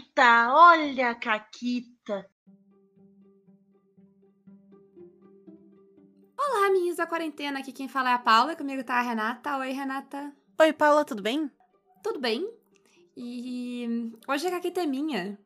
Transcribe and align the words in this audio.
Caquita, 0.00 0.54
olha 0.54 1.10
a 1.10 1.14
Caquita. 1.14 2.26
Olá, 6.38 6.66
amiguinhos 6.68 6.96
da 6.96 7.06
quarentena. 7.06 7.58
Aqui 7.58 7.70
quem 7.70 7.86
fala 7.86 8.10
é 8.10 8.14
a 8.14 8.18
Paula. 8.18 8.56
Comigo 8.56 8.82
tá 8.82 8.94
a 8.94 9.02
Renata. 9.02 9.58
Oi, 9.58 9.72
Renata. 9.72 10.32
Oi, 10.58 10.72
Paula, 10.72 11.04
tudo 11.04 11.22
bem? 11.22 11.50
Tudo 12.02 12.18
bem? 12.18 12.50
E 13.14 14.10
hoje 14.26 14.46
a 14.46 14.50
Caquita 14.50 14.80
é 14.80 14.86
minha. 14.86 15.38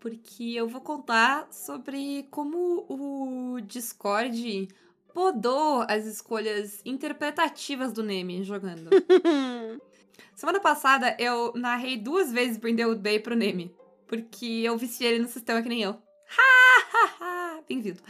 Porque 0.00 0.54
eu 0.54 0.66
vou 0.66 0.80
contar 0.80 1.52
sobre 1.52 2.26
como 2.30 2.86
o 2.88 3.60
Discord 3.60 4.68
podou 5.12 5.84
as 5.88 6.06
escolhas 6.06 6.80
interpretativas 6.86 7.92
do 7.92 8.02
Neme 8.02 8.44
jogando. 8.44 8.90
Semana 10.34 10.60
passada 10.60 11.16
eu 11.18 11.52
narrei 11.54 11.96
duas 11.96 12.32
vezes 12.32 12.56
Brindlewood 12.56 13.00
Bay 13.00 13.18
pro 13.20 13.34
Neme. 13.34 13.74
Porque 14.06 14.62
eu 14.64 14.76
viciei 14.76 15.12
ele 15.12 15.22
no 15.22 15.28
sistema 15.28 15.62
que 15.62 15.68
nem 15.68 15.82
eu. 15.82 15.90
Ha, 15.90 16.80
ha, 16.92 17.10
ha. 17.20 17.62
Bem-vindo. 17.68 18.00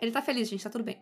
Ele 0.00 0.10
tá 0.10 0.20
feliz, 0.20 0.48
gente, 0.48 0.62
tá 0.62 0.70
tudo 0.70 0.84
bem. 0.84 1.00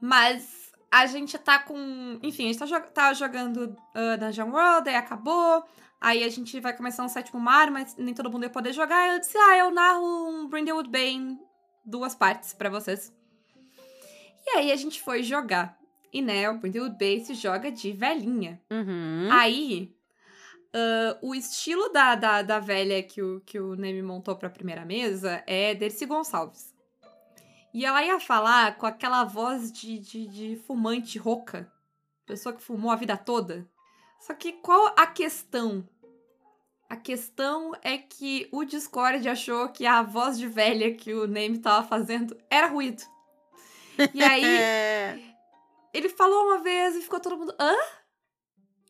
Mas 0.00 0.72
a 0.90 1.06
gente 1.06 1.38
tá 1.38 1.58
com. 1.58 2.18
Enfim, 2.22 2.44
a 2.44 2.52
gente 2.52 2.58
tá, 2.58 2.66
jo 2.66 2.80
tá 2.92 3.12
jogando 3.14 3.76
uh, 3.94 4.18
Dungeon 4.18 4.50
World, 4.50 4.88
aí 4.88 4.96
acabou. 4.96 5.64
Aí 6.00 6.22
a 6.22 6.28
gente 6.28 6.60
vai 6.60 6.76
começar 6.76 7.02
um 7.02 7.08
sétimo 7.08 7.40
mar, 7.40 7.70
mas 7.70 7.96
nem 7.96 8.14
todo 8.14 8.30
mundo 8.30 8.44
ia 8.44 8.50
poder 8.50 8.72
jogar. 8.72 9.14
Eu 9.14 9.20
disse, 9.20 9.36
ah, 9.36 9.58
eu 9.58 9.70
narro 9.70 10.04
um 10.28 10.46
Brindlewood 10.46 10.90
Bay 10.90 11.12
em 11.14 11.38
duas 11.84 12.14
partes 12.14 12.52
para 12.52 12.68
vocês. 12.68 13.12
E 14.46 14.50
aí 14.58 14.70
a 14.70 14.76
gente 14.76 15.00
foi 15.00 15.22
jogar. 15.22 15.78
E 16.16 16.22
né, 16.22 16.48
o 16.48 16.56
Brindlewood 16.56 16.96
Bay 16.96 17.22
se 17.22 17.34
joga 17.34 17.70
de 17.70 17.92
velhinha. 17.92 18.58
Uhum. 18.70 19.28
Aí, 19.30 19.94
uh, 20.74 21.18
o 21.20 21.34
estilo 21.34 21.90
da, 21.90 22.14
da, 22.14 22.40
da 22.40 22.58
velha 22.58 23.02
que 23.02 23.20
o, 23.20 23.42
que 23.44 23.60
o 23.60 23.74
Neme 23.74 24.00
montou 24.00 24.34
pra 24.34 24.48
primeira 24.48 24.82
mesa 24.82 25.44
é 25.46 25.74
Dercy 25.74 26.06
Gonçalves. 26.06 26.74
E 27.74 27.84
ela 27.84 28.02
ia 28.02 28.18
falar 28.18 28.78
com 28.78 28.86
aquela 28.86 29.24
voz 29.24 29.70
de, 29.70 29.98
de, 29.98 30.26
de 30.26 30.56
fumante 30.66 31.18
rouca. 31.18 31.70
Pessoa 32.24 32.54
que 32.54 32.62
fumou 32.62 32.90
a 32.90 32.96
vida 32.96 33.18
toda. 33.18 33.68
Só 34.18 34.32
que 34.32 34.52
qual 34.52 34.94
a 34.96 35.06
questão? 35.06 35.86
A 36.88 36.96
questão 36.96 37.72
é 37.82 37.98
que 37.98 38.48
o 38.50 38.64
Discord 38.64 39.28
achou 39.28 39.68
que 39.68 39.84
a 39.84 40.00
voz 40.00 40.38
de 40.38 40.48
velha 40.48 40.94
que 40.94 41.12
o 41.12 41.26
Name 41.26 41.58
tava 41.58 41.86
fazendo 41.86 42.34
era 42.48 42.68
ruído. 42.68 43.02
E 44.14 44.22
aí, 44.22 45.35
ele 45.96 46.08
falou 46.08 46.44
uma 46.44 46.58
vez 46.58 46.94
e 46.94 47.00
ficou 47.00 47.18
todo 47.18 47.38
mundo. 47.38 47.54
Hã? 47.58 47.74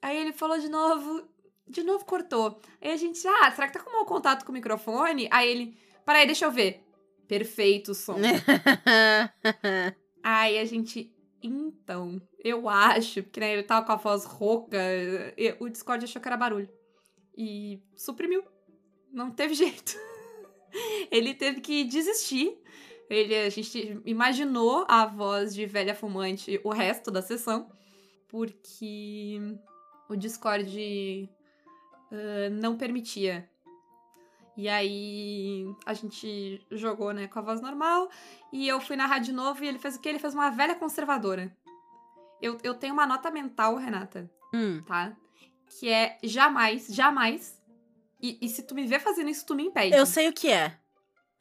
Aí 0.03 0.17
ele 0.17 0.33
falou 0.33 0.59
de 0.59 0.69
novo. 0.69 1.29
De 1.69 1.83
novo 1.83 2.05
cortou. 2.05 2.61
Aí 2.81 2.91
a 2.91 2.97
gente, 2.97 3.27
ah, 3.27 3.51
será 3.51 3.67
que 3.67 3.75
tá 3.75 3.81
com 3.81 3.93
mau 3.93 4.05
contato 4.05 4.45
com 4.45 4.51
o 4.51 4.55
microfone? 4.55 5.29
Aí 5.31 5.49
ele, 5.49 5.79
peraí, 6.05 6.27
deixa 6.27 6.45
eu 6.45 6.51
ver. 6.51 6.85
Perfeito 7.27 7.91
o 7.91 7.95
som. 7.95 8.17
Aí 10.23 10.59
a 10.59 10.65
gente, 10.65 11.13
então, 11.43 12.21
eu 12.43 12.69
acho, 12.69 13.23
porque 13.25 13.41
né, 13.41 13.53
ele 13.53 13.65
tava 13.65 13.85
com 13.85 13.93
a 13.93 13.97
voz 13.97 14.25
rouca, 14.25 14.79
e 15.37 15.57
o 15.59 15.69
Discord 15.69 16.05
achou 16.05 16.23
que 16.23 16.29
era 16.29 16.37
barulho. 16.37 16.69
E 17.37 17.83
suprimiu. 17.97 18.45
Não 19.13 19.31
teve 19.31 19.55
jeito. 19.59 19.97
ele 21.11 21.35
teve 21.35 21.61
que 21.61 21.85
desistir. 21.85 22.57
Ele, 23.09 23.35
a 23.37 23.49
gente 23.51 24.01
imaginou 24.05 24.85
a 24.89 25.07
voz 25.07 25.55
de 25.55 25.65
velha 25.67 25.95
fumante 25.95 26.61
o 26.65 26.71
resto 26.71 27.11
da 27.11 27.23
sessão, 27.23 27.71
porque 28.29 29.39
o 30.09 30.17
Discord 30.17 31.31
uh, 32.11 32.51
não 32.51 32.77
permitia 32.77 33.49
e 34.57 34.69
aí 34.71 35.67
a 35.85 35.93
gente 35.93 36.65
jogou, 36.71 37.13
né, 37.13 37.29
com 37.29 37.39
a 37.39 37.43
voz 37.43 37.61
normal. 37.61 38.09
E 38.51 38.67
eu 38.67 38.81
fui 38.81 38.97
narrar 38.97 39.19
de 39.19 39.31
novo 39.31 39.63
e 39.63 39.69
ele 39.69 39.79
fez 39.79 39.97
o 39.97 40.01
quê? 40.01 40.09
Ele 40.09 40.19
fez 40.19 40.33
uma 40.33 40.49
velha 40.51 40.75
conservadora. 40.75 41.55
Eu, 42.41 42.57
eu 42.63 42.75
tenho 42.75 42.95
uma 42.95 43.07
nota 43.07 43.31
mental, 43.31 43.77
Renata, 43.77 44.31
Hum. 44.55 44.83
tá? 44.87 45.15
Que 45.69 45.91
é 45.91 46.19
jamais, 46.23 46.87
jamais. 46.89 47.63
E, 48.21 48.39
e 48.41 48.49
se 48.49 48.63
tu 48.63 48.75
me 48.75 48.87
ver 48.87 49.01
fazendo 49.01 49.29
isso, 49.29 49.45
tu 49.45 49.55
me 49.55 49.65
impede. 49.65 49.95
Eu 49.95 50.07
sei 50.07 50.29
o 50.29 50.33
que 50.33 50.51
é. 50.51 50.79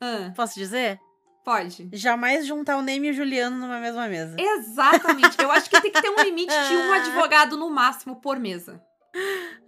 Ah, 0.02 0.34
Posso 0.36 0.56
dizer? 0.56 1.00
Pode. 1.46 1.88
Jamais 1.94 2.48
juntar 2.48 2.76
o 2.76 2.82
Neme 2.82 3.08
e 3.08 3.12
o 3.12 3.14
Juliano 3.14 3.56
numa 3.56 3.80
mesma 3.80 4.08
mesa. 4.08 4.36
Exatamente. 4.38 5.40
eu 5.40 5.52
acho 5.52 5.70
que 5.70 5.80
tem 5.80 5.92
que 5.92 6.02
ter 6.02 6.10
um 6.10 6.24
limite 6.24 6.52
de 6.52 6.76
um 6.76 6.92
advogado 6.94 7.56
no 7.56 7.70
máximo 7.70 8.16
por 8.16 8.40
mesa. 8.40 8.84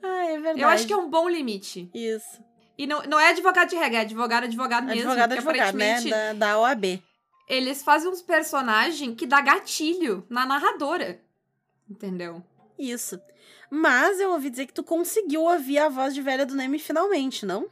Ah, 0.04 0.26
é 0.26 0.34
verdade. 0.40 0.62
Eu 0.62 0.68
acho 0.68 0.88
que 0.88 0.92
é 0.92 0.98
um 0.98 1.10
bom 1.10 1.30
limite. 1.30 1.90
Isso. 1.94 2.44
E 2.78 2.88
não, 2.88 3.04
não 3.04 3.20
é 3.20 3.30
advogado 3.30 3.70
de 3.70 3.76
regra, 3.76 4.00
é 4.00 4.02
advogado, 4.02 4.44
advogado 4.46 4.86
mesmo. 4.86 5.12
Advogado, 5.12 5.34
advogado, 5.34 5.78
né? 5.78 6.02
Da, 6.02 6.34
da 6.34 6.60
OAB. 6.60 7.02
eles 7.48 7.84
fazem 7.84 8.10
uns 8.10 8.22
personagens 8.22 9.16
que 9.16 9.26
dá 9.26 9.40
gatilho 9.40 10.26
na 10.30 10.46
narradora. 10.46 11.22
Entendeu? 11.90 12.44
Isso. 12.78 13.20
Mas 13.70 14.20
eu 14.20 14.32
ouvi 14.32 14.50
dizer 14.50 14.66
que 14.66 14.74
tu 14.74 14.84
conseguiu 14.84 15.44
ouvir 15.44 15.78
a 15.80 15.90
voz 15.90 16.14
de 16.14 16.22
velha 16.22 16.46
do 16.46 16.56
Neme 16.56 16.80
finalmente, 16.80 17.46
não? 17.46 17.68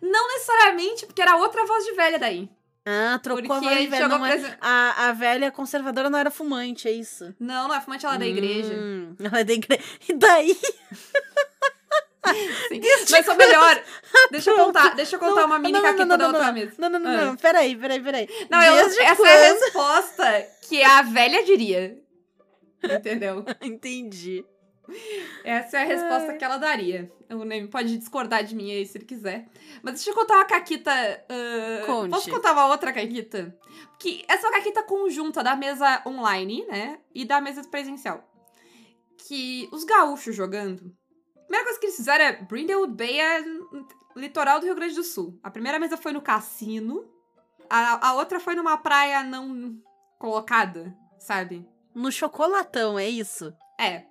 Não 0.00 0.28
necessariamente, 0.28 1.06
porque 1.06 1.22
era 1.22 1.36
outra 1.36 1.64
voz 1.64 1.84
de 1.84 1.92
velha 1.92 2.18
daí. 2.18 2.48
Ah, 2.88 3.18
trocou 3.20 3.56
a 3.56 3.60
velha. 3.60 3.96
jogou 3.98 4.18
Não 4.18 4.20
presen- 4.28 4.54
a, 4.60 5.08
a 5.08 5.12
velha 5.12 5.50
conservadora 5.50 6.08
não 6.08 6.18
era 6.20 6.30
fumante, 6.30 6.86
é 6.86 6.92
isso? 6.92 7.34
Não, 7.40 7.66
não 7.66 7.74
é 7.74 7.80
fumante, 7.80 8.06
ela 8.06 8.14
é 8.14 8.18
da 8.18 8.26
igreja. 8.26 8.72
Hum, 8.74 9.16
ela 9.18 9.40
é 9.40 9.44
da 9.44 9.52
igreja. 9.52 9.82
E 10.08 10.14
daí? 10.14 10.56
Sim. 12.68 12.80
Mas 13.10 13.28
o 13.28 13.34
melhor. 13.36 13.82
Deixa 14.32 14.50
eu 14.50 14.56
contar, 14.56 14.94
deixa 14.96 15.14
eu 15.14 15.20
contar 15.20 15.42
Não, 15.42 15.46
uma 15.46 15.58
mini 15.60 15.72
não, 15.72 15.82
não, 15.82 15.92
não, 15.96 16.06
da 16.08 16.16
não, 16.18 16.26
outra 16.26 16.46
não. 16.46 16.52
mesa. 16.52 16.72
Não, 16.78 16.88
não, 16.90 16.98
não, 16.98 17.10
Ah. 17.10 17.24
não. 17.26 17.36
Peraí, 17.36 17.76
peraí, 17.76 18.00
peraí. 18.00 18.28
Não, 18.50 18.60
eu, 18.62 18.74
essa 18.86 19.16
quando? 19.16 19.28
é 19.28 19.48
a 19.48 19.52
resposta 19.54 20.46
que 20.68 20.82
a 20.82 21.02
velha 21.02 21.44
diria. 21.44 21.96
Entendeu? 22.82 23.44
Entendi. 23.62 24.44
Essa 25.44 25.78
é 25.78 25.82
a 25.82 25.86
resposta 25.86 26.34
que 26.34 26.44
ela 26.44 26.56
daria. 26.58 27.10
O 27.30 27.44
Neme 27.44 27.68
pode 27.68 27.96
discordar 27.98 28.44
de 28.44 28.54
mim 28.54 28.70
aí 28.70 28.86
se 28.86 28.98
ele 28.98 29.04
quiser. 29.04 29.48
Mas 29.82 29.94
deixa 29.94 30.10
eu 30.10 30.14
contar 30.14 30.34
uma 30.36 30.44
caquita. 30.44 30.90
ah, 30.92 31.86
Conte. 31.86 32.10
Posso 32.10 32.30
contar 32.30 32.52
uma 32.52 32.66
outra 32.68 32.92
caquita? 32.92 33.56
Que 33.98 34.24
essa 34.28 34.46
é 34.46 34.50
uma 34.50 34.56
caquita 34.58 34.82
conjunta 34.82 35.42
da 35.42 35.56
mesa 35.56 36.02
online, 36.06 36.64
né? 36.66 36.98
E 37.14 37.24
da 37.24 37.40
mesa 37.40 37.62
presencial. 37.64 38.22
Que 39.26 39.68
os 39.72 39.84
gaúchos 39.84 40.34
jogando. 40.34 40.94
A 41.36 41.40
primeira 41.40 41.64
coisa 41.64 41.80
que 41.80 41.86
eles 41.86 41.96
fizeram 41.96 42.24
é 42.24 42.32
Brindlewood 42.42 42.94
Bay 42.94 43.20
é 43.20 43.44
litoral 44.16 44.60
do 44.60 44.66
Rio 44.66 44.74
Grande 44.74 44.94
do 44.94 45.02
Sul. 45.04 45.38
A 45.42 45.50
primeira 45.50 45.78
mesa 45.78 45.96
foi 45.96 46.12
no 46.12 46.20
cassino. 46.20 47.04
A, 47.68 48.08
a 48.08 48.14
outra 48.14 48.38
foi 48.38 48.54
numa 48.54 48.76
praia 48.76 49.22
não 49.24 49.80
colocada, 50.18 50.96
sabe? 51.18 51.66
No 51.94 52.12
chocolatão, 52.12 52.98
é 52.98 53.08
isso? 53.08 53.52
É. 53.80 54.04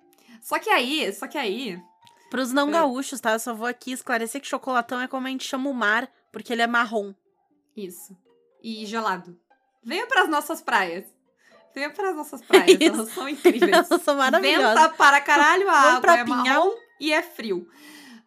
Só 0.46 0.60
que 0.60 0.70
aí, 0.70 1.12
só 1.12 1.26
que 1.26 1.36
aí, 1.36 1.82
Pros 2.30 2.52
não 2.52 2.70
gaúchos, 2.70 3.20
tá? 3.20 3.32
Eu 3.32 3.40
só 3.40 3.52
vou 3.52 3.66
aqui 3.66 3.90
esclarecer 3.90 4.40
que 4.40 4.46
chocolatão 4.46 5.00
é 5.00 5.08
como 5.08 5.26
a 5.26 5.30
gente 5.30 5.44
chama 5.44 5.68
o 5.68 5.74
mar, 5.74 6.08
porque 6.30 6.52
ele 6.52 6.62
é 6.62 6.68
marrom. 6.68 7.12
Isso. 7.76 8.16
E 8.62 8.86
gelado. 8.86 9.36
Venha 9.82 10.06
pras 10.06 10.28
nossas 10.28 10.62
praias. 10.62 11.04
Venha 11.74 11.90
pras 11.90 12.14
nossas 12.14 12.42
praias. 12.42 12.70
Isso. 12.80 12.94
Elas 12.94 13.10
são 13.10 13.28
incríveis. 13.28 13.72
Elas 13.90 14.02
são 14.02 14.18
maravilhosas. 14.18 14.82
Venta 14.82 14.94
para 14.94 15.20
caralho, 15.20 15.68
a 15.68 15.82
Vamos 15.82 15.96
água 15.96 16.12
é 16.12 16.24
Pinhal. 16.24 16.44
marrom 16.44 16.74
e 17.00 17.12
é 17.12 17.22
frio. 17.22 17.68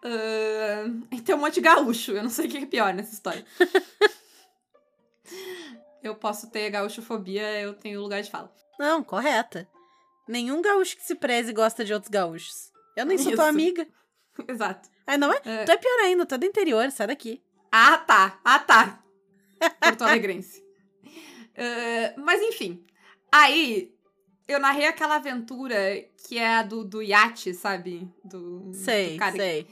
Ahn, 0.04 1.04
e 1.12 1.22
tem 1.22 1.36
um 1.36 1.38
monte 1.38 1.54
de 1.54 1.62
gaúcho. 1.62 2.12
Eu 2.12 2.24
não 2.24 2.30
sei 2.30 2.48
o 2.48 2.50
que 2.50 2.58
é 2.58 2.66
pior 2.66 2.94
nessa 2.94 3.14
história. 3.14 3.46
eu 6.04 6.16
posso 6.16 6.50
ter 6.50 6.70
gaúchofobia, 6.70 7.62
eu 7.62 7.74
tenho 7.76 8.02
lugar 8.02 8.22
de 8.22 8.30
fala. 8.30 8.54
Não, 8.78 9.02
correta. 9.02 9.66
Nenhum 10.30 10.62
gaúcho 10.62 10.96
que 10.96 11.04
se 11.04 11.16
preze 11.16 11.52
gosta 11.52 11.84
de 11.84 11.92
outros 11.92 12.12
gaúchos. 12.12 12.72
Eu 12.96 13.04
nem 13.04 13.18
sou 13.18 13.30
Isso. 13.32 13.36
tua 13.36 13.48
amiga. 13.50 13.88
Exato. 14.48 14.88
Ah, 15.08 15.18
não 15.18 15.34
é? 15.34 15.42
É. 15.44 15.64
Tu 15.66 15.72
é 15.72 15.78
pior 15.78 16.00
ainda, 16.04 16.24
tu 16.24 16.36
é 16.36 16.38
do 16.38 16.46
interior, 16.46 16.92
sai 16.92 17.08
daqui. 17.08 17.42
Ah, 17.72 17.98
tá. 17.98 18.40
Ah, 18.46 18.60
tá. 18.60 19.04
Porto 19.82 20.04
Alegrense. 20.04 20.64
Ah, 21.62 22.14
mas 22.16 22.42
enfim. 22.42 22.86
Aí, 23.30 23.94
eu 24.48 24.62
narrei 24.62 24.88
aquela 24.88 25.18
aventura 25.18 25.78
que 26.26 26.38
é 26.38 26.56
a 26.56 26.64
do, 26.64 26.86
do 26.86 27.04
iate, 27.04 27.54
sabe? 27.54 28.10
Do, 28.24 28.72
Sei, 28.74 29.16
do 29.16 29.20
cara 29.20 29.36
sei. 29.36 29.68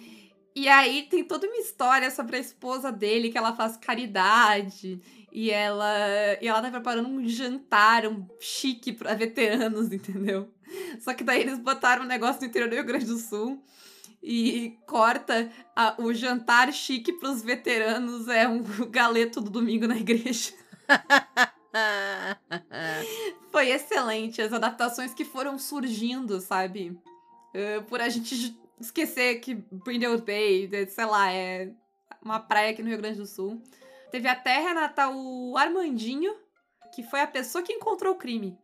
E 0.58 0.68
aí 0.68 1.04
tem 1.04 1.24
toda 1.24 1.46
uma 1.46 1.58
história 1.58 2.10
sobre 2.10 2.36
a 2.36 2.40
esposa 2.40 2.92
dele, 2.92 3.30
que 3.30 3.38
ela 3.38 3.56
faz 3.56 3.78
caridade. 3.78 5.00
E 5.32 5.52
ela, 5.52 5.88
e 6.42 6.48
ela 6.48 6.64
tá 6.64 6.72
preparando 6.72 7.08
um 7.08 7.30
jantar, 7.30 8.08
um 8.08 8.26
chique 8.40 8.92
pra 8.92 9.14
veteranos, 9.14 9.90
entendeu? 9.94 10.50
Só 11.00 11.14
que 11.14 11.24
daí 11.24 11.42
eles 11.42 11.60
botaram 11.60 12.06
um 12.06 12.08
negócio 12.08 12.42
no 12.42 12.48
interior 12.48 12.68
do 12.68 12.74
Rio 12.76 12.84
Grande 12.86 13.06
do 13.06 13.20
Sul 13.20 13.64
e 14.24 14.76
corta 14.88 15.48
a- 15.76 15.94
o 16.00 16.12
jantar 16.12 16.74
chique 16.74 17.14
pros 17.14 17.44
veteranos 17.44 18.28
é 18.28 18.48
um 18.48 18.64
galeto 18.90 19.40
do 19.40 19.52
domingo 19.52 19.86
na 19.86 19.98
igreja. 19.98 20.54
Foi 23.52 23.70
excelente 23.70 24.42
as 24.42 24.52
adaptações 24.52 25.14
que 25.14 25.24
foram 25.24 25.60
surgindo, 25.60 26.42
sabe? 26.42 26.98
Eh, 27.54 27.82
por 27.82 28.02
a 28.02 28.10
gente 28.10 28.58
esquecer 28.80 29.40
que 29.40 29.56
Brindle 29.72 30.22
Bay, 30.22 30.70
sei 30.88 31.06
lá, 31.06 31.32
é 31.32 31.70
uma 32.22 32.40
praia 32.40 32.72
aqui 32.72 32.82
no 32.82 32.90
Rio 32.90 32.98
Grande 32.98 33.18
do 33.18 33.26
Sul. 33.26 33.62
Teve 34.12 34.28
até, 34.28 34.60
Renata, 34.60 35.10
o 35.10 35.58
Armandinho, 35.58 36.34
que 36.94 37.04
foi 37.04 37.22
a 37.22 37.28
pessoa 37.28 37.64
que 37.64 37.74
encontrou 37.74 38.14
o 38.14 38.18
crime. 38.18 38.58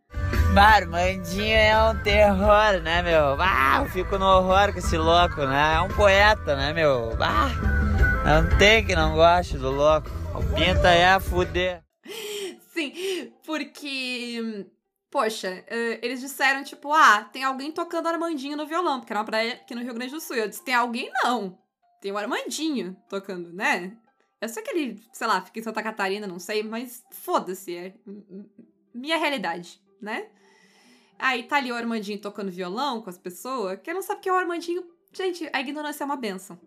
Armandinho 0.55 1.55
é 1.55 1.89
um 1.89 2.03
terror, 2.03 2.81
né, 2.81 3.01
meu? 3.01 3.35
Ah, 3.39 3.79
eu 3.81 3.89
fico 3.89 4.17
no 4.19 4.25
horror 4.25 4.71
com 4.71 4.79
esse 4.79 4.97
louco, 4.97 5.45
né? 5.45 5.75
É 5.75 5.81
um 5.81 5.89
poeta, 5.89 6.55
né, 6.55 6.71
meu? 6.71 7.17
Ah, 7.19 7.49
não 8.23 8.57
tem 8.57 8.85
que 8.85 8.95
não 8.95 9.15
goste 9.15 9.57
do 9.57 9.71
louco. 9.71 10.09
O 10.35 10.55
pinta 10.55 10.89
é 10.89 11.07
a 11.07 11.19
fuder. 11.19 11.81
Sim, 12.73 13.33
porque. 13.45 14.67
Poxa, 15.13 15.63
eh, 15.67 15.99
eles 16.01 16.21
disseram, 16.21 16.63
tipo, 16.63 16.91
ah, 16.91 17.23
tem 17.25 17.43
alguém 17.43 17.71
tocando 17.71 18.07
Armandinho 18.07 18.57
no 18.57 18.65
violão, 18.65 18.99
porque 18.99 19.13
era 19.13 19.19
uma 19.19 19.25
praia 19.25 19.53
aqui 19.53 19.75
no 19.75 19.83
Rio 19.83 19.93
Grande 19.93 20.11
do 20.11 20.19
Sul. 20.19 20.35
Eu 20.35 20.49
disse, 20.49 20.63
tem 20.63 20.73
alguém 20.73 21.11
não. 21.23 21.55
Tem 22.01 22.11
o 22.11 22.17
Armandinho 22.17 22.97
tocando, 23.07 23.53
né? 23.53 23.95
Eu 24.41 24.49
sei 24.49 24.63
que 24.63 24.71
ele, 24.71 24.99
sei 25.13 25.27
lá, 25.27 25.39
fica 25.39 25.59
em 25.59 25.61
Santa 25.61 25.83
Catarina, 25.83 26.25
não 26.25 26.39
sei, 26.39 26.63
mas 26.63 27.03
foda-se, 27.11 27.75
é 27.75 27.93
minha 28.91 29.15
realidade, 29.19 29.79
né? 30.01 30.31
Aí 31.19 31.43
tá 31.43 31.57
ali 31.57 31.71
o 31.71 31.75
Armandinho 31.75 32.19
tocando 32.19 32.49
violão 32.49 32.99
com 33.03 33.11
as 33.11 33.17
pessoas. 33.19 33.79
Quem 33.83 33.93
não 33.93 34.01
sabe 34.01 34.19
que 34.19 34.29
é 34.29 34.33
o 34.33 34.35
Armandinho. 34.35 34.83
Gente, 35.11 35.47
a 35.53 35.61
ignorância 35.61 36.03
é 36.03 36.05
uma 36.05 36.17
benção, 36.17 36.59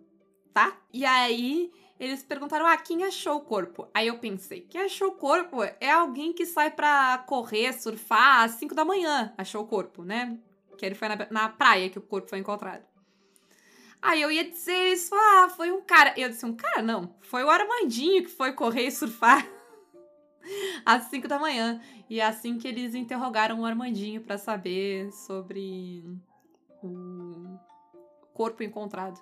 tá? 0.54 0.81
E 0.92 1.04
aí 1.04 1.72
eles 1.98 2.22
perguntaram: 2.22 2.66
ah, 2.66 2.76
quem 2.76 3.04
achou 3.04 3.37
o 3.37 3.40
corpo? 3.40 3.88
Aí 3.94 4.06
eu 4.06 4.19
pensei: 4.19 4.60
quem 4.62 4.82
achou 4.82 5.08
o 5.08 5.16
corpo 5.16 5.62
é 5.62 5.90
alguém 5.90 6.32
que 6.32 6.44
sai 6.44 6.70
pra 6.70 7.25
correr, 7.26 7.72
surfar 7.72 8.43
às 8.43 8.52
5 8.52 8.75
da 8.75 8.84
manhã. 8.84 9.32
Achou 9.37 9.62
o 9.62 9.66
corpo, 9.66 10.04
né? 10.04 10.38
Que 10.76 10.84
ele 10.84 10.94
foi 10.94 11.08
na, 11.08 11.26
na 11.31 11.48
praia 11.48 11.88
que 11.88 11.98
o 11.98 12.02
corpo 12.02 12.28
foi 12.28 12.38
encontrado. 12.38 12.84
Aí 14.02 14.20
eu 14.20 14.31
ia 14.31 14.48
dizer 14.48 14.93
isso, 14.93 15.14
ah, 15.14 15.48
foi 15.48 15.72
um 15.72 15.81
cara. 15.81 16.14
Eu 16.16 16.28
disse, 16.28 16.44
um 16.44 16.54
cara 16.54 16.82
não. 16.82 17.14
Foi 17.20 17.43
o 17.43 17.50
Armandinho 17.50 18.22
que 18.22 18.31
foi 18.31 18.52
correr 18.52 18.87
e 18.87 18.90
surfar 18.90 19.49
às 20.84 21.04
5 21.04 21.26
da 21.26 21.38
manhã. 21.38 21.81
E 22.08 22.20
é 22.20 22.25
assim 22.25 22.58
que 22.58 22.69
eles 22.69 22.94
interrogaram 22.94 23.60
o 23.60 23.64
Armandinho 23.64 24.20
para 24.20 24.37
saber 24.37 25.10
sobre 25.12 26.04
o 26.82 27.58
corpo 28.34 28.62
encontrado. 28.62 29.19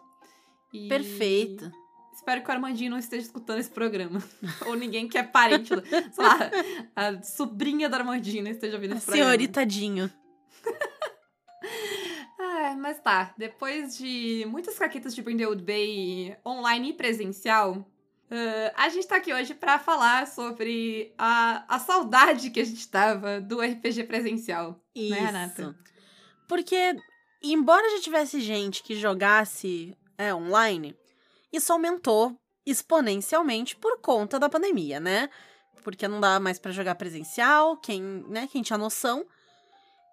E... 0.72 0.88
Perfeito. 0.88 1.70
Espero 2.14 2.42
que 2.42 2.48
o 2.48 2.52
Armandinho 2.52 2.92
não 2.92 2.98
esteja 2.98 3.26
escutando 3.26 3.58
esse 3.58 3.70
programa. 3.70 4.22
Ou 4.66 4.76
ninguém 4.76 5.08
que 5.08 5.18
é 5.18 5.22
parente, 5.22 5.68
sei 5.68 6.24
lá, 6.24 6.38
a 6.94 7.22
sobrinha 7.22 7.88
do 7.88 7.96
Armandinho 7.96 8.44
não 8.44 8.50
esteja 8.52 8.76
ouvindo 8.76 8.94
esse 8.94 9.04
programa. 9.04 9.30
Senhoritadinho. 9.30 10.10
ah, 12.38 12.76
mas 12.78 13.00
tá. 13.00 13.34
Depois 13.36 13.96
de 13.96 14.46
muitas 14.48 14.78
caquetas 14.78 15.14
de 15.14 15.22
Brindlewood 15.22 15.64
Bay 15.64 16.36
online 16.46 16.90
e 16.90 16.92
presencial, 16.92 17.84
Uh, 18.24 18.72
a 18.74 18.88
gente 18.88 19.06
tá 19.06 19.16
aqui 19.16 19.32
hoje 19.32 19.54
para 19.54 19.78
falar 19.78 20.26
sobre 20.26 21.12
a, 21.16 21.62
a 21.68 21.78
saudade 21.78 22.50
que 22.50 22.58
a 22.58 22.64
gente 22.64 22.88
tava 22.88 23.40
do 23.40 23.60
RPG 23.60 24.04
presencial. 24.04 24.82
Isso. 24.94 25.10
Né, 25.10 25.20
Renata? 25.20 25.76
Porque, 26.48 26.96
embora 27.42 27.96
já 27.96 28.02
tivesse 28.02 28.40
gente 28.40 28.82
que 28.82 28.96
jogasse 28.96 29.94
é, 30.16 30.34
online, 30.34 30.96
isso 31.54 31.72
aumentou 31.72 32.36
exponencialmente 32.66 33.76
por 33.76 34.00
conta 34.00 34.38
da 34.38 34.48
pandemia, 34.48 34.98
né? 34.98 35.28
Porque 35.82 36.08
não 36.08 36.20
dá 36.20 36.40
mais 36.40 36.58
para 36.58 36.72
jogar 36.72 36.94
presencial, 36.94 37.76
quem, 37.76 38.00
né, 38.28 38.48
quem 38.50 38.62
tinha 38.62 38.78
noção. 38.78 39.26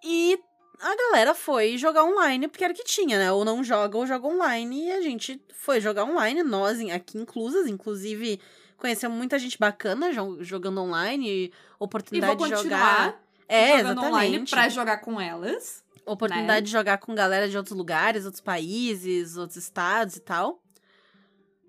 E 0.03 0.37
a 0.81 0.95
galera 0.95 1.33
foi 1.33 1.77
jogar 1.77 2.03
online 2.03 2.47
porque 2.47 2.63
era 2.63 2.73
o 2.73 2.75
que 2.75 2.83
tinha, 2.83 3.17
né? 3.17 3.31
Ou 3.31 3.45
não 3.45 3.63
joga 3.63 3.97
ou 3.97 4.05
joga 4.05 4.27
online. 4.27 4.87
E 4.87 4.91
a 4.91 5.01
gente 5.01 5.41
foi 5.53 5.79
jogar 5.79 6.03
online, 6.03 6.43
nós 6.43 6.79
aqui 6.89 7.17
inclusas, 7.17 7.67
inclusive 7.67 8.39
conhecemos 8.77 9.15
muita 9.15 9.37
gente 9.37 9.59
bacana 9.59 10.11
jogando 10.41 10.81
online, 10.81 11.53
oportunidade 11.79 12.43
de 12.43 12.49
jogar. 12.49 13.21
É, 13.47 13.79
exatamente. 13.79 14.05
online 14.05 14.45
pra 14.49 14.69
jogar 14.69 14.97
com 14.97 15.19
elas. 15.21 15.83
Oportunidade 16.05 16.61
né? 16.61 16.61
de 16.61 16.71
jogar 16.71 16.97
com 16.97 17.13
galera 17.13 17.47
de 17.47 17.55
outros 17.55 17.77
lugares, 17.77 18.25
outros 18.25 18.41
países, 18.41 19.37
outros 19.37 19.57
estados 19.57 20.15
e 20.15 20.21
tal. 20.21 20.59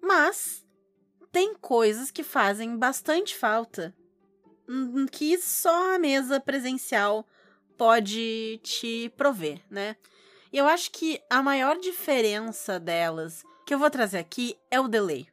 Mas 0.03 0.67
tem 1.31 1.55
coisas 1.55 2.11
que 2.11 2.25
fazem 2.25 2.77
bastante 2.77 3.37
falta 3.37 3.95
hum, 4.69 5.07
que 5.07 5.39
só 5.39 5.95
a 5.95 5.99
mesa 5.99 6.41
presencial 6.41 7.27
pode 7.79 8.61
te 8.63 9.13
prover, 9.17 9.61
né? 9.71 9.97
E 10.53 10.59
eu 10.59 10.67
acho 10.67 10.91
que 10.91 11.23
a 11.31 11.43
maior 11.43 11.79
diferença 11.79 12.79
delas 12.79 13.45
que 13.65 13.73
eu 13.73 13.79
vou 13.79 13.89
trazer 13.89 14.19
aqui 14.19 14.59
é 14.71 14.79
o 14.81 14.89
delay. 14.89 15.27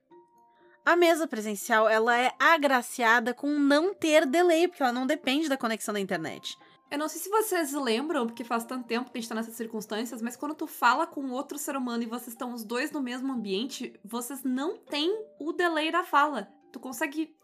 A 0.85 0.95
mesa 0.95 1.27
presencial, 1.27 1.89
ela 1.89 2.17
é 2.17 2.31
agraciada 2.39 3.33
com 3.33 3.47
não 3.59 3.93
ter 3.93 4.25
delay, 4.25 4.67
porque 4.67 4.81
ela 4.81 4.93
não 4.93 5.05
depende 5.05 5.49
da 5.49 5.57
conexão 5.57 5.93
da 5.93 5.99
internet. 5.99 6.57
Eu 6.91 6.97
não 6.97 7.07
sei 7.07 7.21
se 7.21 7.29
vocês 7.29 7.71
lembram, 7.73 8.25
porque 8.25 8.43
faz 8.43 8.65
tanto 8.65 8.87
tempo 8.87 9.11
que 9.11 9.17
a 9.17 9.21
gente 9.21 9.29
tá 9.29 9.35
nessas 9.35 9.55
circunstâncias, 9.55 10.21
mas 10.21 10.35
quando 10.35 10.55
tu 10.55 10.65
fala 10.65 11.05
com 11.05 11.29
outro 11.29 11.57
ser 11.57 11.75
humano 11.75 12.03
e 12.03 12.07
vocês 12.07 12.29
estão 12.29 12.53
os 12.53 12.63
dois 12.63 12.91
no 12.91 13.01
mesmo 13.01 13.31
ambiente, 13.31 13.99
vocês 14.03 14.43
não 14.43 14.77
têm 14.77 15.15
o 15.39 15.53
delay 15.53 15.91
da 15.91 16.03
fala. 16.03 16.51
Tu 16.71 16.79
consegue. 16.79 17.35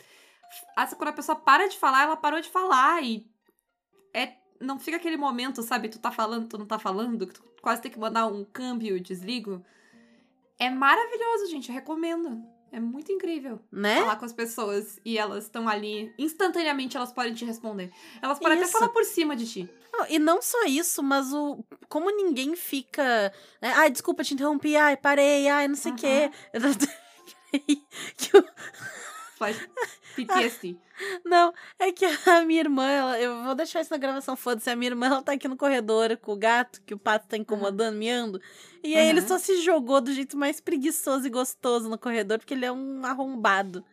Quando 0.98 1.10
a 1.10 1.14
pessoa 1.14 1.36
para 1.36 1.68
de 1.68 1.78
falar, 1.78 2.04
ela 2.04 2.18
parou 2.18 2.42
de 2.42 2.50
falar 2.50 3.04
e. 3.04 3.30
É 4.14 4.46
não 4.60 4.80
fica 4.80 4.98
aquele 4.98 5.18
momento, 5.18 5.62
sabe? 5.62 5.90
Tu 5.90 6.00
tá 6.00 6.12
falando, 6.12 6.48
tu 6.48 6.58
não 6.58 6.66
tá 6.66 6.80
falando, 6.80 7.28
que 7.28 7.34
tu 7.34 7.44
quase 7.62 7.82
tem 7.82 7.92
que 7.92 8.00
mandar 8.00 8.28
um 8.28 8.44
câmbio, 8.44 9.00
desligo. 9.00 9.64
É 10.58 10.70
maravilhoso, 10.70 11.48
gente. 11.48 11.70
Eu 11.70 11.76
recomendo. 11.76 12.44
É 12.76 12.80
muito 12.82 13.10
incrível 13.10 13.58
né? 13.72 14.02
falar 14.02 14.18
com 14.18 14.26
as 14.26 14.34
pessoas 14.34 15.00
e 15.06 15.18
elas 15.18 15.46
estão 15.46 15.66
ali. 15.66 16.14
Instantaneamente 16.20 16.98
elas 16.98 17.10
podem 17.10 17.34
te 17.34 17.46
responder. 17.46 17.90
Elas 18.22 18.38
podem 18.38 18.58
isso. 18.58 18.68
até 18.68 18.74
falar 18.74 18.90
por 18.90 19.06
cima 19.06 19.34
de 19.34 19.48
ti. 19.48 19.70
Não, 19.94 20.06
e 20.10 20.20
não 20.20 20.42
só 20.42 20.66
isso, 20.66 21.02
mas 21.02 21.32
o. 21.32 21.64
Como 21.88 22.10
ninguém 22.10 22.54
fica. 22.54 23.32
Né? 23.62 23.72
Ai, 23.78 23.90
desculpa, 23.90 24.26
te 24.26 24.34
interrompi. 24.34 24.76
Ai, 24.76 24.98
parei. 24.98 25.48
Ai, 25.48 25.70
não 25.70 25.76
sei 25.78 25.94
o 25.94 25.96
quê. 25.96 26.30
que 28.18 28.32
faz 29.38 29.58
PTSD. 30.16 30.78
Não, 31.26 31.54
é 31.78 31.92
que 31.92 32.06
a 32.06 32.44
minha 32.46 32.62
irmã, 32.62 32.88
ela, 32.88 33.20
eu 33.20 33.44
vou 33.44 33.56
deixar 33.56 33.82
isso 33.82 33.92
na 33.92 33.98
gravação, 33.98 34.36
foda-se. 34.36 34.70
A 34.70 34.76
minha 34.76 34.92
irmã, 34.92 35.08
ela 35.08 35.22
tá 35.22 35.34
aqui 35.34 35.48
no 35.48 35.58
corredor 35.58 36.18
com 36.18 36.34
o 36.34 36.38
gato, 36.38 36.82
que 36.84 36.94
o 36.94 36.98
pato 36.98 37.28
tá 37.28 37.38
incomodando, 37.38 37.94
uhum. 37.94 38.00
miando. 38.00 38.42
E 38.84 38.96
aí 38.96 39.06
uhum. 39.06 39.10
ele 39.10 39.22
só 39.22 39.38
se 39.38 39.62
jogou 39.62 40.00
do 40.00 40.14
jeito 40.14 40.38
mais 40.38 40.60
preguiçoso 40.60 41.28
e 41.28 41.30
gostoso 41.30 41.90
no 41.90 41.98
corredor, 41.98 42.40
porque 42.40 42.54
ele 42.54 42.66
é 42.66 42.72
um 42.72 43.06
arrombado. 43.06 43.84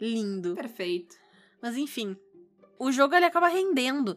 Lindo. 0.00 0.54
Perfeito. 0.54 1.16
Mas 1.60 1.76
enfim, 1.76 2.16
o 2.78 2.92
jogo 2.92 3.14
ele 3.14 3.26
acaba 3.26 3.48
rendendo. 3.48 4.16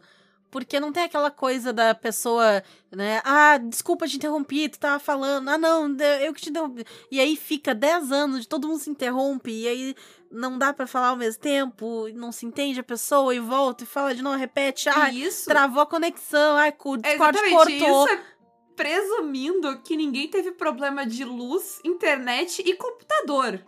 Porque 0.50 0.80
não 0.80 0.92
tem 0.92 1.04
aquela 1.04 1.30
coisa 1.30 1.72
da 1.72 1.94
pessoa, 1.94 2.62
né? 2.90 3.20
Ah, 3.24 3.58
desculpa 3.58 4.08
te 4.08 4.16
interrompi, 4.16 4.68
tu 4.68 4.78
tava 4.78 4.98
falando. 4.98 5.48
Ah, 5.48 5.58
não, 5.58 5.96
eu 6.20 6.34
que 6.34 6.40
te 6.40 6.50
interrompi. 6.50 6.84
E 7.10 7.20
aí 7.20 7.36
fica 7.36 7.74
10 7.74 8.10
anos 8.10 8.40
de 8.40 8.48
todo 8.48 8.66
mundo 8.66 8.80
se 8.80 8.90
interrompe. 8.90 9.50
E 9.50 9.68
aí 9.68 9.94
não 10.30 10.58
dá 10.58 10.72
para 10.72 10.86
falar 10.86 11.08
ao 11.08 11.16
mesmo 11.16 11.40
tempo, 11.40 12.08
não 12.14 12.32
se 12.32 12.46
entende 12.46 12.80
a 12.80 12.84
pessoa 12.84 13.34
e 13.34 13.40
volta 13.40 13.84
e 13.84 13.86
fala 13.86 14.14
de 14.14 14.22
novo, 14.22 14.36
repete. 14.36 14.88
Ah, 14.88 15.10
isso. 15.10 15.48
travou 15.48 15.82
a 15.82 15.86
conexão. 15.86 16.56
Ai, 16.56 16.74
o 16.84 16.96
Discord 16.96 17.38
é 17.38 17.50
cortou. 17.50 18.04
Isso 18.06 18.14
é 18.14 18.40
presumindo 18.76 19.78
que 19.82 19.94
ninguém 19.94 20.26
teve 20.26 20.52
problema 20.52 21.04
de 21.04 21.22
luz, 21.22 21.80
internet 21.84 22.62
e 22.64 22.74
computador. 22.74 23.62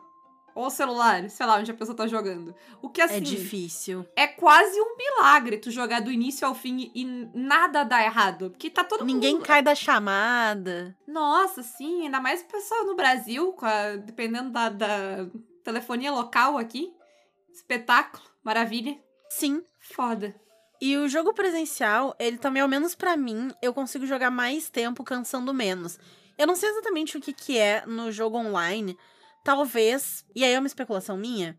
Ou 0.54 0.68
celular, 0.71 1.28
sei 1.30 1.47
lá, 1.47 1.56
onde 1.56 1.71
a 1.71 1.75
pessoa 1.75 1.97
tá 1.97 2.06
jogando. 2.06 2.54
O 2.80 2.88
que 2.88 3.00
assim. 3.00 3.16
É 3.16 3.21
difícil. 3.21 4.06
É 4.14 4.26
quase 4.26 4.78
um 4.80 4.97
milagre 4.97 5.59
tu 5.59 5.71
jogar 5.71 6.00
do 6.00 6.12
início 6.12 6.47
ao 6.47 6.54
fim 6.54 6.90
e 6.94 7.04
nada 7.35 7.85
dá 7.85 8.02
errado. 8.02 8.50
Porque 8.50 8.68
tá 8.68 8.85
todo 8.85 9.04
Ninguém 9.04 9.35
mundo... 9.35 9.47
cai 9.47 9.62
da 9.62 9.75
chamada. 9.75 10.97
Nossa, 11.06 11.62
sim. 11.62 12.02
Ainda 12.02 12.21
mais 12.21 12.42
pessoal 12.42 12.85
no 12.85 12.94
Brasil, 12.94 13.54
a... 13.62 13.97
dependendo 13.97 14.50
da, 14.50 14.68
da 14.68 15.26
telefonia 15.64 16.12
local 16.12 16.59
aqui. 16.59 16.92
Espetáculo. 17.52 18.23
Maravilha. 18.44 18.99
Sim. 19.30 19.62
Foda. 19.80 20.35
E 20.80 20.97
o 20.97 21.09
jogo 21.09 21.32
presencial, 21.32 22.14
ele 22.18 22.38
também, 22.38 22.61
ao 22.61 22.68
menos 22.68 22.94
para 22.94 23.16
mim, 23.16 23.52
eu 23.62 23.73
consigo 23.73 24.04
jogar 24.04 24.30
mais 24.32 24.68
tempo 24.68 25.04
cansando 25.04 25.54
menos. 25.54 25.99
Eu 26.37 26.47
não 26.47 26.56
sei 26.56 26.71
exatamente 26.71 27.16
o 27.16 27.21
que, 27.21 27.32
que 27.32 27.56
é 27.56 27.85
no 27.87 28.11
jogo 28.11 28.37
online, 28.37 28.99
talvez, 29.44 30.25
e 30.34 30.44
aí 30.44 30.52
é 30.52 30.58
uma 30.58 30.66
especulação 30.66 31.16
minha, 31.16 31.58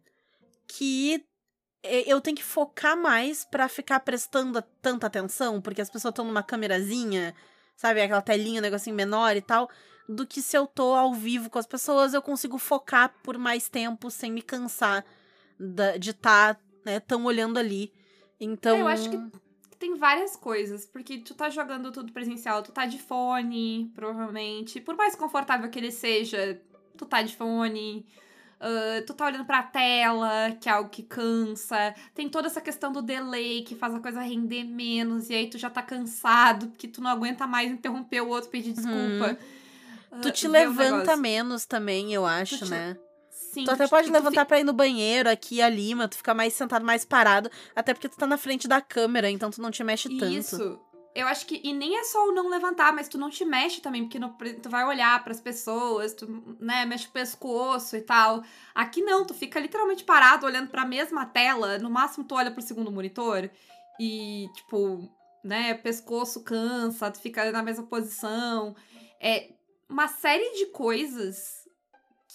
que 0.67 1.23
eu 1.83 2.21
tenho 2.21 2.37
que 2.37 2.43
focar 2.43 2.97
mais 2.97 3.43
para 3.43 3.67
ficar 3.67 3.99
prestando 3.99 4.61
tanta 4.81 5.07
atenção, 5.07 5.61
porque 5.61 5.81
as 5.81 5.89
pessoas 5.89 6.11
estão 6.11 6.25
numa 6.25 6.41
câmerazinha, 6.41 7.35
sabe, 7.75 8.01
aquela 8.01 8.21
telinha, 8.21 8.59
um 8.59 8.63
negocinho 8.63 8.95
menor 8.95 9.35
e 9.35 9.41
tal, 9.41 9.69
do 10.07 10.25
que 10.25 10.41
se 10.41 10.57
eu 10.57 10.65
tô 10.65 10.93
ao 10.93 11.13
vivo 11.13 11.49
com 11.49 11.59
as 11.59 11.65
pessoas, 11.65 12.13
eu 12.13 12.21
consigo 12.21 12.57
focar 12.57 13.13
por 13.23 13.37
mais 13.37 13.67
tempo 13.67 14.09
sem 14.09 14.31
me 14.31 14.41
cansar 14.41 15.05
de 15.99 16.11
estar, 16.11 16.55
tá, 16.55 16.61
né, 16.85 16.99
tão 16.99 17.25
olhando 17.25 17.57
ali. 17.57 17.91
Então, 18.39 18.77
eu 18.77 18.87
acho 18.87 19.09
que 19.09 19.17
tem 19.77 19.95
várias 19.95 20.35
coisas, 20.37 20.85
porque 20.85 21.17
tu 21.17 21.33
tá 21.33 21.49
jogando 21.49 21.91
tudo 21.91 22.13
presencial, 22.13 22.63
tu 22.63 22.71
tá 22.71 22.85
de 22.85 22.99
fone, 22.99 23.91
provavelmente, 23.93 24.79
por 24.79 24.95
mais 24.95 25.15
confortável 25.15 25.69
que 25.69 25.79
ele 25.79 25.91
seja, 25.91 26.61
tu 26.97 27.05
tá 27.05 27.21
de 27.21 27.35
fone. 27.35 28.05
Uh, 28.61 29.05
tu 29.05 29.13
tá 29.13 29.25
olhando 29.25 29.43
pra 29.43 29.61
tela, 29.61 30.51
que 30.61 30.69
é 30.69 30.71
algo 30.71 30.89
que 30.89 31.03
cansa. 31.03 31.93
Tem 32.15 32.29
toda 32.29 32.47
essa 32.47 32.61
questão 32.61 32.93
do 32.93 33.01
delay, 33.01 33.61
que 33.63 33.75
faz 33.75 33.93
a 33.93 33.99
coisa 33.99 34.21
render 34.21 34.63
menos. 34.63 35.29
E 35.29 35.33
aí 35.35 35.49
tu 35.49 35.57
já 35.57 35.69
tá 35.69 35.81
cansado, 35.81 36.67
porque 36.67 36.87
tu 36.87 37.01
não 37.01 37.09
aguenta 37.11 37.45
mais 37.45 37.69
interromper 37.69 38.21
o 38.21 38.29
outro, 38.29 38.49
pedir 38.49 38.71
desculpa. 38.71 39.37
Uhum. 40.13 40.21
Tu 40.21 40.31
te 40.31 40.47
levanta 40.47 41.17
menos 41.17 41.65
também, 41.65 42.13
eu 42.13 42.25
acho, 42.25 42.59
te- 42.59 42.69
né? 42.71 42.95
Sim, 43.29 43.65
Tu 43.65 43.71
até 43.71 43.85
tu- 43.85 43.89
pode 43.89 44.07
tu 44.07 44.13
levantar 44.13 44.41
fi- 44.41 44.47
pra 44.47 44.59
ir 44.59 44.63
no 44.63 44.71
banheiro, 44.73 45.29
aqui 45.29 45.55
e 45.55 45.61
ali, 45.61 45.93
mas 45.93 46.09
tu 46.09 46.15
fica 46.17 46.33
mais 46.33 46.53
sentado, 46.53 46.85
mais 46.85 47.03
parado. 47.03 47.51
Até 47.75 47.93
porque 47.93 48.07
tu 48.07 48.15
tá 48.17 48.25
na 48.25 48.37
frente 48.37 48.67
da 48.67 48.79
câmera, 48.79 49.29
então 49.29 49.51
tu 49.51 49.61
não 49.61 49.71
te 49.71 49.83
mexe 49.83 50.07
tanto. 50.17 50.33
Isso. 50.33 50.79
Eu 51.15 51.27
acho 51.27 51.45
que. 51.45 51.61
E 51.63 51.73
nem 51.73 51.97
é 51.97 52.03
só 52.03 52.27
o 52.27 52.31
não 52.31 52.49
levantar, 52.49 52.91
mas 52.91 53.07
tu 53.07 53.17
não 53.17 53.29
te 53.29 53.45
mexe 53.45 53.81
também, 53.81 54.07
porque 54.07 54.19
tu 54.61 54.69
vai 54.69 54.83
olhar 54.83 55.23
pras 55.23 55.39
pessoas, 55.39 56.13
tu, 56.13 56.57
né, 56.59 56.85
mexe 56.85 57.07
o 57.07 57.11
pescoço 57.11 57.95
e 57.95 58.01
tal. 58.01 58.43
Aqui 58.73 59.01
não, 59.01 59.25
tu 59.25 59.33
fica 59.33 59.59
literalmente 59.59 60.03
parado 60.03 60.45
olhando 60.45 60.69
pra 60.69 60.85
mesma 60.85 61.25
tela. 61.25 61.77
No 61.77 61.89
máximo 61.89 62.25
tu 62.25 62.33
olha 62.35 62.51
pro 62.51 62.61
segundo 62.61 62.91
monitor 62.91 63.49
e, 63.99 64.49
tipo, 64.55 65.07
né, 65.43 65.75
pescoço 65.75 66.43
cansa, 66.43 67.11
tu 67.11 67.19
fica 67.19 67.51
na 67.51 67.61
mesma 67.61 67.85
posição. 67.85 68.75
É 69.19 69.51
uma 69.87 70.07
série 70.07 70.57
de 70.57 70.67
coisas 70.67 71.67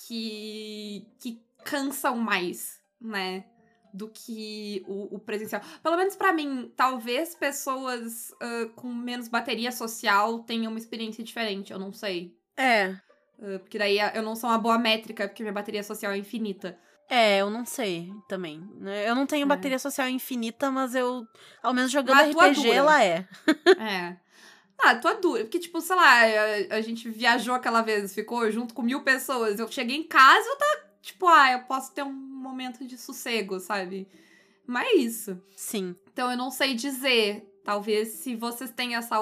que. 0.07 1.05
que 1.19 1.43
cansam 1.65 2.17
mais, 2.17 2.81
né? 3.01 3.45
Do 3.93 4.09
que 4.09 4.83
o, 4.87 5.17
o 5.17 5.19
presencial. 5.19 5.63
Pelo 5.83 5.97
menos 5.97 6.15
pra 6.17 6.33
mim, 6.33 6.73
talvez 6.77 7.35
pessoas 7.35 8.33
ah, 8.41 8.69
com 8.77 8.89
menos 8.89 9.29
bateria 9.29 9.73
social 9.73 10.41
tenham 10.41 10.71
uma 10.71 10.79
experiência 10.79 11.23
diferente, 11.25 11.73
eu 11.73 11.79
não 11.79 11.93
sei. 11.93 12.37
É. 12.57 12.95
Ah, 13.41 13.59
porque 13.61 13.79
daí 13.79 13.99
eu 14.15 14.23
não 14.23 14.35
sou 14.37 14.51
uma 14.51 14.59
boa 14.59 14.79
métrica, 14.79 15.27
porque 15.29 15.43
minha 15.43 15.53
bateria 15.53 15.83
social 15.83 16.13
é 16.13 16.19
infinita. 16.19 16.79
É, 17.11 17.39
eu 17.39 17.49
não 17.49 17.65
sei 17.65 18.13
também. 18.29 18.61
né? 18.77 19.09
Eu 19.09 19.15
não 19.15 19.25
tenho 19.27 19.45
É. 19.45 19.47
bateria 19.49 19.79
social 19.79 20.09
infinita, 20.09 20.71
mas 20.71 20.95
eu, 20.95 21.27
ao 21.63 21.73
menos 21.73 21.91
jogando 21.91 22.17
Mas 22.17 22.29
a 22.29 22.33
tua 22.33 22.49
RPG, 22.51 22.71
ela 22.71 23.03
é. 23.03 23.27
É. 23.81 24.17
Ah, 24.81 24.95
tu 24.95 25.09
é 25.09 25.15
dura. 25.19 25.43
Porque, 25.45 25.59
tipo, 25.59 25.81
sei 25.81 25.97
lá, 25.97 26.21
a, 26.71 26.77
a 26.77 26.81
gente 26.81 27.09
viajou 27.11 27.55
aquela 27.55 27.83
vez, 27.83 28.15
ficou 28.15 28.49
junto 28.51 28.75
com 28.75 28.83
mil 28.83 29.03
pessoas. 29.03 29.59
Eu 29.59 29.67
cheguei 29.73 29.97
em 29.97 30.05
casa 30.05 30.47
e 30.47 30.51
eu 30.51 30.57
tava, 30.57 30.88
tipo, 31.09 31.27
ah, 31.27 31.53
eu 31.53 31.61
posso 31.61 31.93
ter 31.93 32.03
um 32.03 32.13
momento 32.13 32.87
de 32.87 32.97
sossego, 32.99 33.59
sabe? 33.61 34.07
Mas 34.67 34.87
é 34.89 34.95
isso. 34.97 35.41
Sim. 35.57 35.95
Então 36.13 36.31
eu 36.31 36.37
não 36.37 36.51
sei 36.51 36.75
dizer. 36.75 37.45
Talvez 37.65 38.09
se 38.09 38.35
vocês 38.35 38.71
têm 38.71 38.95
essa 38.97 39.17